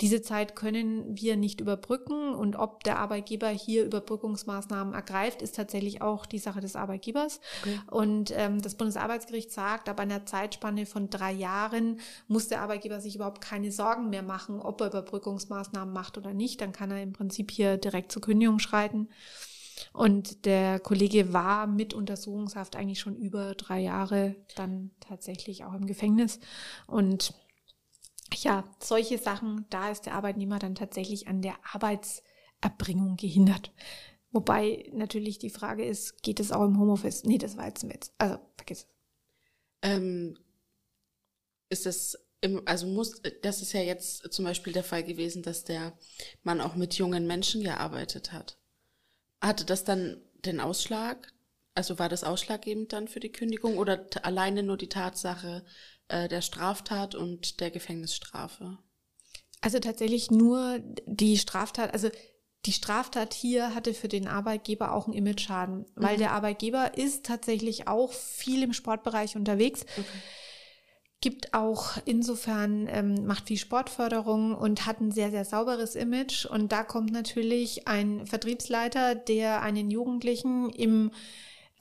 Diese 0.02 0.22
Zeit 0.22 0.56
können 0.56 1.16
wir 1.16 1.38
nicht 1.38 1.62
überbrücken 1.62 2.34
und 2.34 2.56
ob 2.56 2.84
der 2.84 2.98
Arbeitgeber 3.00 3.50
hier 3.50 3.86
Überbrückungsmaßnahmen 3.86 4.94
ergreift, 4.94 5.42
ist 5.42 5.56
tatsächlich 5.56 6.02
auch 6.02 6.26
die 6.26 6.40
Sache 6.40 6.62
des 6.62 6.76
Arbeitgebers. 6.76 7.40
Okay. 7.62 7.80
Und 7.92 8.34
ähm, 8.36 8.62
das 8.62 8.76
Bundesarbeitsgericht 8.76 9.52
sagt, 9.52 9.90
ab 9.90 10.00
einer 10.00 10.26
Zeitspanne 10.26 10.86
von 10.86 11.10
drei 11.10 11.32
Jahren 11.32 12.00
muss 12.28 12.48
der 12.48 12.62
Arbeitgeber 12.62 13.00
sich 13.00 13.16
überhaupt 13.16 13.42
keine 13.42 13.72
Sorgen 13.72 14.10
mehr 14.10 14.24
machen, 14.24 14.60
ob 14.60 14.82
er 14.82 14.88
Überbrückungsmaßnahmen 14.88 15.94
macht 15.94 16.18
oder 16.18 16.34
nicht. 16.34 16.60
Dann 16.62 16.74
kann 16.74 16.92
er 16.92 17.02
im 17.02 17.14
Prinzip 17.14 17.52
hier 17.52 17.78
direkt 17.78 18.12
zur 18.12 18.24
Kündigung 18.24 18.60
schreiten. 18.60 19.10
Und 19.92 20.46
der 20.46 20.80
Kollege 20.80 21.34
war 21.34 21.68
mit 21.68 21.94
Untersuchungshaft 21.94 22.76
eigentlich 22.76 23.00
schon 23.00 23.16
über 23.16 23.54
drei 23.56 23.80
Jahre 23.80 24.36
dann 24.56 24.92
tatsächlich 25.00 25.66
auch 25.66 25.74
im 25.74 25.86
Gefängnis. 25.86 26.40
Und 26.88 27.34
ja, 28.36 28.64
solche 28.82 29.18
Sachen, 29.18 29.66
da 29.70 29.90
ist 29.92 30.06
der 30.06 30.16
Arbeitnehmer 30.16 30.60
dann 30.60 30.76
tatsächlich 30.76 31.28
an 31.28 31.42
der 31.42 31.56
Arbeitserbringung 31.72 33.18
gehindert. 33.18 33.72
Wobei 34.32 34.90
natürlich 34.92 35.38
die 35.38 35.52
Frage 35.52 35.86
ist, 35.86 36.24
geht 36.24 36.40
es 36.40 36.52
auch 36.52 36.64
im 36.64 36.80
Homeoffice? 36.80 37.24
Nee, 37.24 37.38
das 37.38 37.56
war 37.56 37.68
jetzt 37.68 37.84
ein 37.84 37.94
Witz. 37.94 38.12
Also, 38.18 38.40
vergiss 38.58 38.80
es. 38.80 38.88
Ähm, 39.84 40.38
ist 41.70 41.86
es, 41.86 42.18
im, 42.42 42.62
also 42.66 42.88
muss, 42.88 43.22
das 43.42 43.62
ist 43.62 43.74
ja 43.74 43.82
jetzt 43.82 44.32
zum 44.34 44.46
Beispiel 44.46 44.74
der 44.74 44.84
Fall 44.84 45.04
gewesen, 45.04 45.44
dass 45.44 45.64
der 45.64 45.98
Mann 46.42 46.62
auch 46.62 46.76
mit 46.76 46.96
jungen 46.96 47.28
Menschen 47.28 47.64
gearbeitet 47.64 48.32
hat. 48.32 48.58
Hatte 49.42 49.66
das 49.66 49.84
dann 49.84 50.22
den 50.46 50.60
Ausschlag? 50.60 51.34
Also 51.76 52.00
war 52.00 52.10
das 52.10 52.24
ausschlaggebend 52.24 52.94
dann 52.94 53.08
für 53.08 53.20
die 53.20 53.32
Kündigung 53.32 53.78
oder 53.78 54.06
alleine 54.22 54.64
nur 54.64 54.78
die 54.78 54.90
Tatsache, 54.90 55.66
äh, 56.14 56.28
der 56.28 56.42
Straftat 56.42 57.16
und 57.16 57.60
der 57.60 57.72
Gefängnisstrafe? 57.72 58.78
Also 59.62 59.80
tatsächlich 59.80 60.30
nur 60.30 60.80
die 61.06 61.38
Straftat, 61.38 61.94
also 61.94 62.10
die 62.66 62.72
Straftat 62.72 63.34
hier 63.34 63.74
hatte 63.74 63.94
für 63.94 64.08
den 64.08 64.28
Arbeitgeber 64.28 64.94
auch 64.94 65.08
einen 65.08 65.16
Image-Schaden, 65.16 65.86
weil 65.96 66.16
mhm. 66.16 66.20
der 66.20 66.32
Arbeitgeber 66.32 66.98
ist 66.98 67.26
tatsächlich 67.26 67.88
auch 67.88 68.14
viel 68.14 68.64
im 68.64 68.74
Sportbereich 68.74 69.36
unterwegs. 69.36 69.86
Okay. 69.98 70.06
Gibt 71.20 71.54
auch 71.54 71.98
insofern, 72.06 72.88
ähm, 72.90 73.26
macht 73.26 73.48
viel 73.48 73.58
Sportförderung 73.58 74.56
und 74.56 74.86
hat 74.86 75.00
ein 75.00 75.12
sehr, 75.12 75.32
sehr 75.32 75.46
sauberes 75.46 75.96
Image. 75.96 76.46
Und 76.46 76.72
da 76.72 76.84
kommt 76.84 77.12
natürlich 77.12 77.88
ein 77.88 78.28
Vertriebsleiter, 78.28 79.16
der 79.16 79.62
einen 79.62 79.90
Jugendlichen 79.90 80.70
im 80.70 81.12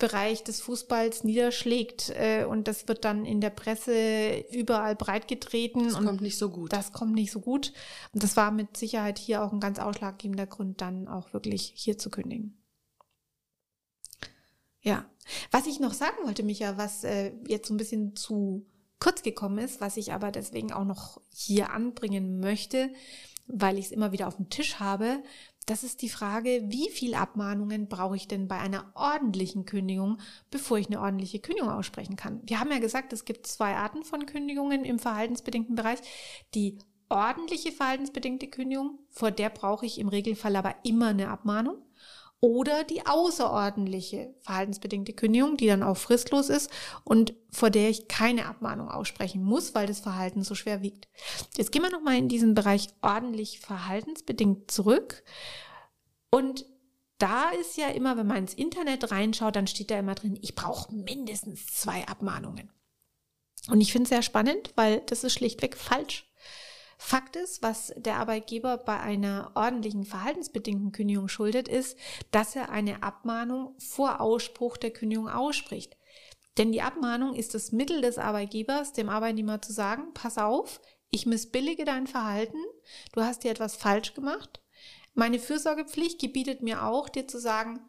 Bereich 0.03 0.43
des 0.43 0.61
Fußballs 0.61 1.23
niederschlägt. 1.23 2.11
Äh, 2.11 2.45
und 2.45 2.67
das 2.67 2.89
wird 2.89 3.05
dann 3.05 3.25
in 3.25 3.41
der 3.41 3.51
Presse 3.51 4.45
überall 4.53 4.97
breitgetreten. 4.97 5.85
Das 5.85 5.95
kommt 5.95 6.21
nicht 6.21 6.39
so 6.39 6.51
gut. 6.51 6.73
Das 6.73 6.93
kommt 6.93 7.15
nicht 7.15 7.31
so 7.31 7.39
gut. 7.39 7.73
Und 8.13 8.25
das 8.25 8.37
war 8.37 8.51
mit 8.51 8.77
Sicherheit 8.77 9.21
hier 9.21 9.45
auch 9.45 9.53
ein 9.53 9.61
ganz 9.61 9.79
ausschlaggebender 9.79 10.47
Grund, 10.47 10.81
dann 10.81 11.07
auch 11.07 11.33
wirklich 11.33 11.73
hier 11.77 11.99
zu 11.99 12.11
kündigen. 12.11 12.61
Ja. 14.81 15.07
Was 15.53 15.67
ich 15.67 15.79
noch 15.79 15.93
sagen 15.93 16.17
wollte, 16.25 16.43
Micha, 16.43 16.77
was 16.77 17.05
äh, 17.05 17.33
jetzt 17.47 17.69
so 17.69 17.75
ein 17.75 17.77
bisschen 17.77 18.17
zu 18.17 18.67
kurz 18.99 19.23
gekommen 19.23 19.59
ist, 19.59 19.81
was 19.81 19.97
ich 19.97 20.13
aber 20.13 20.33
deswegen 20.33 20.73
auch 20.73 20.85
noch 20.85 21.21
hier 21.33 21.71
anbringen 21.71 22.41
möchte, 22.41 22.91
weil 23.47 23.79
ich 23.79 23.87
es 23.87 23.93
immer 23.93 24.11
wieder 24.11 24.27
auf 24.27 24.35
dem 24.35 24.51
Tisch 24.51 24.81
habe, 24.81 25.23
das 25.67 25.85
ist 25.85 26.03
die 26.03 26.09
Frage, 26.09 26.65
wie 26.67 26.91
viel 26.91 27.15
Abmahnungen 27.15 27.89
brauche 27.89 28.17
ich 28.17 28.29
denn 28.29 28.49
bei 28.49 28.59
einer 28.59 28.91
ordentlichen 28.95 29.65
Kündigung, 29.65 30.19
bevor 30.51 30.79
ich 30.79 30.89
eine 30.89 31.01
ordentliche 31.01 31.39
Kündigung 31.39 31.71
aussprechen 31.71 32.17
kann? 32.17 32.41
Wir 32.45 32.61
haben 32.61 32.71
ja 32.71 32.79
gesagt, 32.79 33.13
es 33.13 33.25
gibt 33.25 33.47
zwei 33.47 33.77
Arten 33.77 34.05
von 34.05 34.27
Kündigungen 34.27 34.85
im 34.85 34.99
verhaltensbedingten 34.99 35.75
Bereich. 35.75 36.01
Die 36.55 36.79
ordentliche 37.09 37.73
verhaltensbedingte 37.73 38.49
Kündigung, 38.49 38.99
vor 39.11 39.31
der 39.31 39.51
brauche 39.51 39.87
ich 39.87 39.99
im 39.99 40.09
Regelfall 40.09 40.57
aber 40.57 40.75
immer 40.83 41.09
eine 41.09 41.29
Abmahnung 41.29 41.77
oder 42.43 42.83
die 42.83 43.07
außerordentliche 43.07 44.35
verhaltensbedingte 44.41 45.13
Kündigung, 45.13 45.57
die 45.57 45.69
dann 45.69 45.85
auch 45.85 45.97
fristlos 45.97 46.49
ist 46.49 46.71
und 47.05 47.35
vor 47.53 47.71
der 47.71 47.89
ich 47.89 48.09
keine 48.09 48.47
Abmahnung 48.47 48.91
aussprechen 48.91 49.45
muss, 49.45 49.77
weil 49.77 49.87
das 49.87 50.01
Verhalten 50.01 50.43
so 50.43 50.57
schwer 50.57 50.83
wiegt. 50.83 51.09
Jetzt 51.57 51.71
gehen 51.71 51.83
wir 51.83 51.91
nochmal 51.93 52.19
in 52.19 52.29
diesen 52.29 52.55
Bereich 52.55 52.89
ordentlich 53.01 53.61
verhaltensbedingt 53.61 54.73
zurück. 54.73 55.23
Und 56.31 56.67
da 57.19 57.51
ist 57.51 57.77
ja 57.77 57.87
immer, 57.91 58.17
wenn 58.17 58.27
man 58.27 58.39
ins 58.39 58.55
Internet 58.55 59.13
reinschaut, 59.13 59.55
dann 59.55 59.69
steht 59.69 59.93
da 59.93 59.99
immer 60.01 60.17
drin, 60.17 60.37
ich 60.43 60.57
brauche 60.57 60.93
mindestens 60.93 61.67
zwei 61.67 62.09
Abmahnungen. 62.09 62.73
Und 63.69 63.81
ich 63.81 63.93
finde 63.93 64.05
es 64.05 64.09
sehr 64.09 64.23
spannend, 64.23 64.73
weil 64.75 64.99
das 65.07 65.23
ist 65.23 65.35
schlichtweg 65.35 65.77
falsch. 65.77 66.29
Fakt 67.05 67.35
ist, 67.35 67.63
was 67.63 67.93
der 67.97 68.17
Arbeitgeber 68.17 68.79
bei 68.79 68.99
einer 68.99 69.51
ordentlichen 69.55 70.05
verhaltensbedingten 70.05 70.93
Kündigung 70.93 71.27
schuldet, 71.27 71.67
ist, 71.67 71.99
dass 72.31 72.55
er 72.55 72.71
eine 72.71 73.03
Abmahnung 73.03 73.75
vor 73.79 74.21
Ausspruch 74.21 74.77
der 74.77 74.93
Kündigung 74.93 75.29
ausspricht. 75.29 75.97
Denn 76.57 76.71
die 76.71 76.81
Abmahnung 76.81 77.35
ist 77.35 77.55
das 77.55 77.73
Mittel 77.73 78.03
des 78.03 78.19
Arbeitgebers, 78.19 78.93
dem 78.93 79.09
Arbeitnehmer 79.09 79.61
zu 79.61 79.73
sagen, 79.73 80.15
pass 80.15 80.39
auf, 80.39 80.81
ich 81.11 81.27
missbillige 81.27 81.85
dein 81.85 82.07
Verhalten, 82.07 82.59
du 83.13 83.21
hast 83.21 83.43
dir 83.43 83.51
etwas 83.51 83.75
falsch 83.75 84.15
gemacht. 84.15 84.63
Meine 85.13 85.41
Fürsorgepflicht 85.41 86.21
gebietet 86.21 86.63
mir 86.63 86.87
auch, 86.87 87.09
dir 87.09 87.27
zu 87.27 87.41
sagen, 87.41 87.81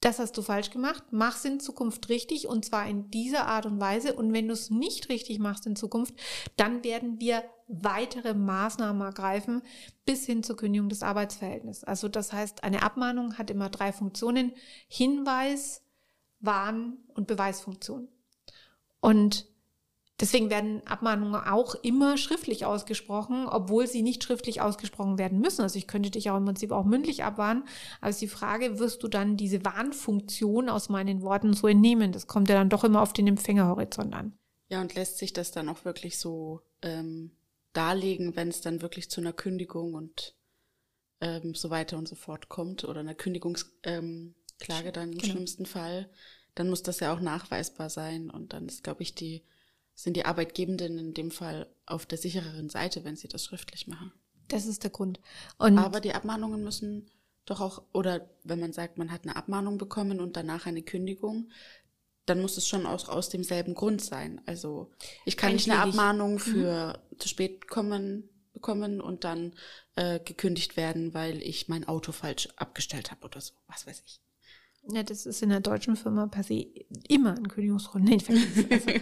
das 0.00 0.18
hast 0.18 0.36
du 0.36 0.42
falsch 0.42 0.70
gemacht, 0.70 1.04
mach 1.10 1.36
es 1.36 1.44
in 1.44 1.58
Zukunft 1.58 2.08
richtig 2.08 2.48
und 2.48 2.64
zwar 2.64 2.86
in 2.86 3.10
dieser 3.10 3.46
Art 3.46 3.66
und 3.66 3.80
Weise. 3.80 4.14
Und 4.14 4.32
wenn 4.32 4.46
du 4.46 4.52
es 4.52 4.70
nicht 4.70 5.08
richtig 5.08 5.38
machst 5.38 5.66
in 5.66 5.74
Zukunft, 5.74 6.14
dann 6.56 6.84
werden 6.84 7.18
wir 7.20 7.42
weitere 7.66 8.34
Maßnahmen 8.34 9.02
ergreifen 9.02 9.62
bis 10.04 10.26
hin 10.26 10.42
zur 10.42 10.56
Kündigung 10.56 10.88
des 10.88 11.02
Arbeitsverhältnisses. 11.02 11.84
Also 11.84 12.08
das 12.08 12.32
heißt, 12.32 12.62
eine 12.62 12.82
Abmahnung 12.82 13.38
hat 13.38 13.50
immer 13.50 13.70
drei 13.70 13.92
Funktionen. 13.92 14.52
Hinweis, 14.86 15.82
Warn 16.40 16.98
und 17.14 17.26
Beweisfunktion. 17.26 18.08
Und 19.00 19.46
Deswegen 20.18 20.48
werden 20.48 20.80
Abmahnungen 20.86 21.34
auch 21.34 21.74
immer 21.74 22.16
schriftlich 22.16 22.64
ausgesprochen, 22.64 23.46
obwohl 23.46 23.86
sie 23.86 24.00
nicht 24.00 24.24
schriftlich 24.24 24.62
ausgesprochen 24.62 25.18
werden 25.18 25.40
müssen. 25.40 25.60
Also 25.60 25.78
ich 25.78 25.86
könnte 25.86 26.10
dich 26.10 26.30
auch 26.30 26.38
im 26.38 26.46
Prinzip 26.46 26.72
auch 26.72 26.86
mündlich 26.86 27.22
abwarnen. 27.22 27.64
Aber 28.00 28.08
ist 28.08 28.22
die 28.22 28.28
Frage, 28.28 28.78
wirst 28.78 29.02
du 29.02 29.08
dann 29.08 29.36
diese 29.36 29.62
Warnfunktion 29.64 30.70
aus 30.70 30.88
meinen 30.88 31.20
Worten 31.20 31.52
so 31.52 31.68
entnehmen? 31.68 32.12
Das 32.12 32.26
kommt 32.26 32.48
ja 32.48 32.54
dann 32.54 32.70
doch 32.70 32.82
immer 32.82 33.02
auf 33.02 33.12
den 33.12 33.26
Empfängerhorizont 33.26 34.14
an. 34.14 34.32
Ja, 34.68 34.80
und 34.80 34.94
lässt 34.94 35.18
sich 35.18 35.34
das 35.34 35.52
dann 35.52 35.68
auch 35.68 35.84
wirklich 35.84 36.18
so 36.18 36.62
ähm, 36.80 37.32
darlegen, 37.74 38.36
wenn 38.36 38.48
es 38.48 38.62
dann 38.62 38.80
wirklich 38.80 39.10
zu 39.10 39.20
einer 39.20 39.34
Kündigung 39.34 39.92
und 39.92 40.34
ähm, 41.20 41.54
so 41.54 41.68
weiter 41.68 41.98
und 41.98 42.08
so 42.08 42.14
fort 42.14 42.48
kommt 42.48 42.84
oder 42.84 43.00
einer 43.00 43.14
Kündigungsklage 43.14 43.74
ähm, 43.84 44.34
dann 44.92 45.12
im 45.12 45.18
genau. 45.18 45.32
schlimmsten 45.32 45.66
Fall, 45.66 46.08
dann 46.54 46.70
muss 46.70 46.82
das 46.82 47.00
ja 47.00 47.14
auch 47.14 47.20
nachweisbar 47.20 47.90
sein. 47.90 48.30
Und 48.30 48.54
dann 48.54 48.66
ist, 48.66 48.82
glaube 48.82 49.02
ich, 49.02 49.14
die 49.14 49.44
sind 49.96 50.16
die 50.16 50.24
Arbeitgebenden 50.24 50.98
in 50.98 51.14
dem 51.14 51.32
Fall 51.32 51.66
auf 51.86 52.06
der 52.06 52.18
sichereren 52.18 52.68
Seite, 52.68 53.04
wenn 53.04 53.16
sie 53.16 53.26
das 53.26 53.44
schriftlich 53.44 53.88
machen. 53.88 54.12
Das 54.48 54.66
ist 54.66 54.84
der 54.84 54.90
Grund. 54.90 55.18
Und 55.58 55.78
Aber 55.78 56.00
die 56.00 56.14
Abmahnungen 56.14 56.62
müssen 56.62 57.10
doch 57.46 57.60
auch, 57.60 57.82
oder 57.92 58.28
wenn 58.44 58.60
man 58.60 58.72
sagt, 58.72 58.98
man 58.98 59.10
hat 59.10 59.22
eine 59.24 59.34
Abmahnung 59.34 59.78
bekommen 59.78 60.20
und 60.20 60.36
danach 60.36 60.66
eine 60.66 60.82
Kündigung, 60.82 61.50
dann 62.26 62.40
muss 62.40 62.56
es 62.56 62.68
schon 62.68 62.86
aus, 62.86 63.08
aus 63.08 63.28
demselben 63.28 63.74
Grund 63.74 64.02
sein. 64.02 64.40
Also 64.46 64.92
ich 65.24 65.36
kann 65.36 65.54
nicht 65.54 65.70
eine 65.70 65.80
Abmahnung 65.80 66.34
mhm. 66.34 66.38
für 66.38 67.00
mhm. 67.10 67.18
zu 67.18 67.28
spät 67.28 67.66
kommen 67.68 68.28
bekommen 68.56 69.02
und 69.02 69.24
dann 69.24 69.52
äh, 69.96 70.18
gekündigt 70.18 70.78
werden, 70.78 71.12
weil 71.12 71.42
ich 71.42 71.68
mein 71.68 71.86
Auto 71.86 72.10
falsch 72.10 72.48
abgestellt 72.56 73.10
habe 73.10 73.26
oder 73.26 73.40
so, 73.40 73.52
was 73.68 73.86
weiß 73.86 74.02
ich. 74.06 74.20
Ja, 74.88 75.02
das 75.02 75.26
ist 75.26 75.42
in 75.42 75.50
der 75.50 75.60
deutschen 75.60 75.94
Firma 75.94 76.26
per 76.26 76.42
se 76.42 76.66
immer 77.06 77.36
ein 77.36 77.48
Kündigungsgrund. 77.48 78.04
Nee, 78.04 78.18
also, 78.28 78.92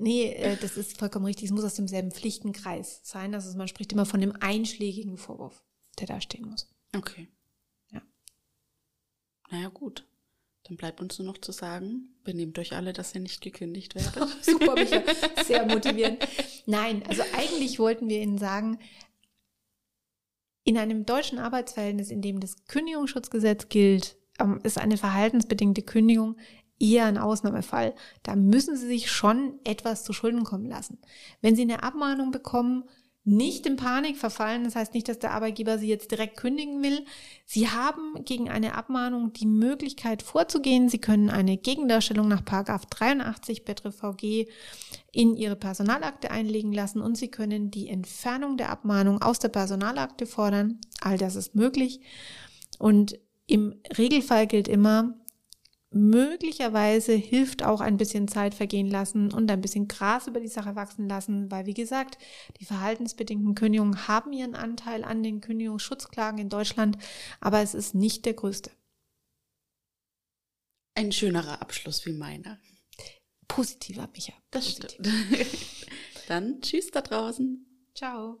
nee, 0.00 0.32
äh, 0.32 0.56
das 0.56 0.76
ist 0.76 0.98
vollkommen 0.98 1.26
richtig. 1.26 1.46
Es 1.46 1.50
muss 1.50 1.64
aus 1.64 1.74
demselben 1.74 2.10
Pflichtenkreis 2.10 3.00
sein. 3.04 3.34
Also 3.34 3.56
man 3.56 3.68
spricht 3.68 3.92
immer 3.92 4.06
von 4.06 4.20
dem 4.20 4.34
einschlägigen 4.40 5.16
Vorwurf, 5.16 5.62
der 5.98 6.06
da 6.06 6.20
stehen 6.20 6.48
muss. 6.48 6.68
Okay. 6.96 7.28
Ja. 7.90 8.02
Naja, 9.50 9.68
gut. 9.68 10.06
Dann 10.64 10.76
bleibt 10.76 11.00
uns 11.00 11.18
nur 11.18 11.26
noch 11.26 11.38
zu 11.38 11.52
sagen, 11.52 12.14
benehmt 12.22 12.58
euch 12.58 12.74
alle, 12.74 12.92
dass 12.92 13.14
ihr 13.14 13.20
nicht 13.20 13.40
gekündigt 13.40 13.94
werdet. 13.94 14.36
Super, 14.44 14.74
Micha. 14.74 15.02
Sehr 15.44 15.66
motivierend. 15.66 16.26
Nein, 16.66 17.02
also 17.06 17.22
eigentlich 17.34 17.78
wollten 17.78 18.08
wir 18.08 18.20
Ihnen 18.20 18.38
sagen, 18.38 18.78
in 20.64 20.76
einem 20.76 21.06
deutschen 21.06 21.38
Arbeitsverhältnis, 21.38 22.10
in 22.10 22.22
dem 22.22 22.40
das 22.40 22.64
Kündigungsschutzgesetz 22.66 23.68
gilt, 23.68 24.16
ähm, 24.38 24.60
ist 24.62 24.78
eine 24.78 24.96
verhaltensbedingte 24.96 25.82
Kündigung 25.82 26.36
eher 26.80 27.04
ein 27.04 27.18
Ausnahmefall. 27.18 27.94
Da 28.22 28.34
müssen 28.34 28.76
Sie 28.76 28.86
sich 28.86 29.10
schon 29.10 29.60
etwas 29.64 30.02
zu 30.02 30.12
Schulden 30.12 30.44
kommen 30.44 30.68
lassen. 30.68 30.98
Wenn 31.40 31.54
Sie 31.54 31.62
eine 31.62 31.82
Abmahnung 31.82 32.32
bekommen, 32.32 32.84
nicht 33.24 33.66
in 33.66 33.76
Panik 33.76 34.16
verfallen. 34.16 34.64
Das 34.64 34.76
heißt 34.76 34.94
nicht, 34.94 35.08
dass 35.08 35.18
der 35.18 35.32
Arbeitgeber 35.32 35.78
Sie 35.78 35.88
jetzt 35.88 36.10
direkt 36.10 36.38
kündigen 36.38 36.82
will. 36.82 37.04
Sie 37.44 37.68
haben 37.68 38.24
gegen 38.24 38.48
eine 38.48 38.74
Abmahnung 38.74 39.32
die 39.32 39.46
Möglichkeit 39.46 40.22
vorzugehen. 40.22 40.88
Sie 40.88 40.98
können 40.98 41.28
eine 41.28 41.58
Gegendarstellung 41.58 42.28
nach 42.28 42.40
83 42.40 43.64
BetreVG 43.64 44.48
in 45.12 45.36
Ihre 45.36 45.56
Personalakte 45.56 46.30
einlegen 46.30 46.72
lassen 46.72 47.02
und 47.02 47.16
Sie 47.16 47.28
können 47.28 47.70
die 47.70 47.88
Entfernung 47.88 48.56
der 48.56 48.70
Abmahnung 48.70 49.20
aus 49.20 49.38
der 49.38 49.48
Personalakte 49.48 50.24
fordern. 50.26 50.80
All 51.02 51.18
das 51.18 51.36
ist 51.36 51.54
möglich. 51.54 52.00
Und 52.78 53.18
im 53.46 53.74
Regelfall 53.98 54.46
gilt 54.46 54.68
immer, 54.68 55.14
möglicherweise 55.92 57.12
hilft 57.12 57.64
auch 57.64 57.80
ein 57.80 57.96
bisschen 57.96 58.28
Zeit 58.28 58.54
vergehen 58.54 58.88
lassen 58.88 59.32
und 59.32 59.50
ein 59.50 59.60
bisschen 59.60 59.88
Gras 59.88 60.26
über 60.26 60.40
die 60.40 60.48
Sache 60.48 60.76
wachsen 60.76 61.08
lassen, 61.08 61.50
weil 61.50 61.66
wie 61.66 61.74
gesagt, 61.74 62.18
die 62.60 62.64
verhaltensbedingten 62.64 63.54
Kündigungen 63.54 64.06
haben 64.06 64.32
ihren 64.32 64.54
Anteil 64.54 65.04
an 65.04 65.22
den 65.22 65.40
Kündigungsschutzklagen 65.40 66.38
in 66.38 66.48
Deutschland, 66.48 66.96
aber 67.40 67.60
es 67.60 67.74
ist 67.74 67.94
nicht 67.94 68.24
der 68.24 68.34
größte. 68.34 68.70
Ein 70.94 71.12
schönerer 71.12 71.60
Abschluss 71.60 72.04
wie 72.06 72.12
meiner. 72.12 72.60
Positiver, 73.48 74.08
Micha. 74.12 74.32
Das 74.50 74.66
Positiv. 74.66 74.90
stimmt. 74.90 75.88
Dann 76.28 76.60
tschüss 76.60 76.90
da 76.92 77.00
draußen. 77.00 77.66
Ciao. 77.94 78.38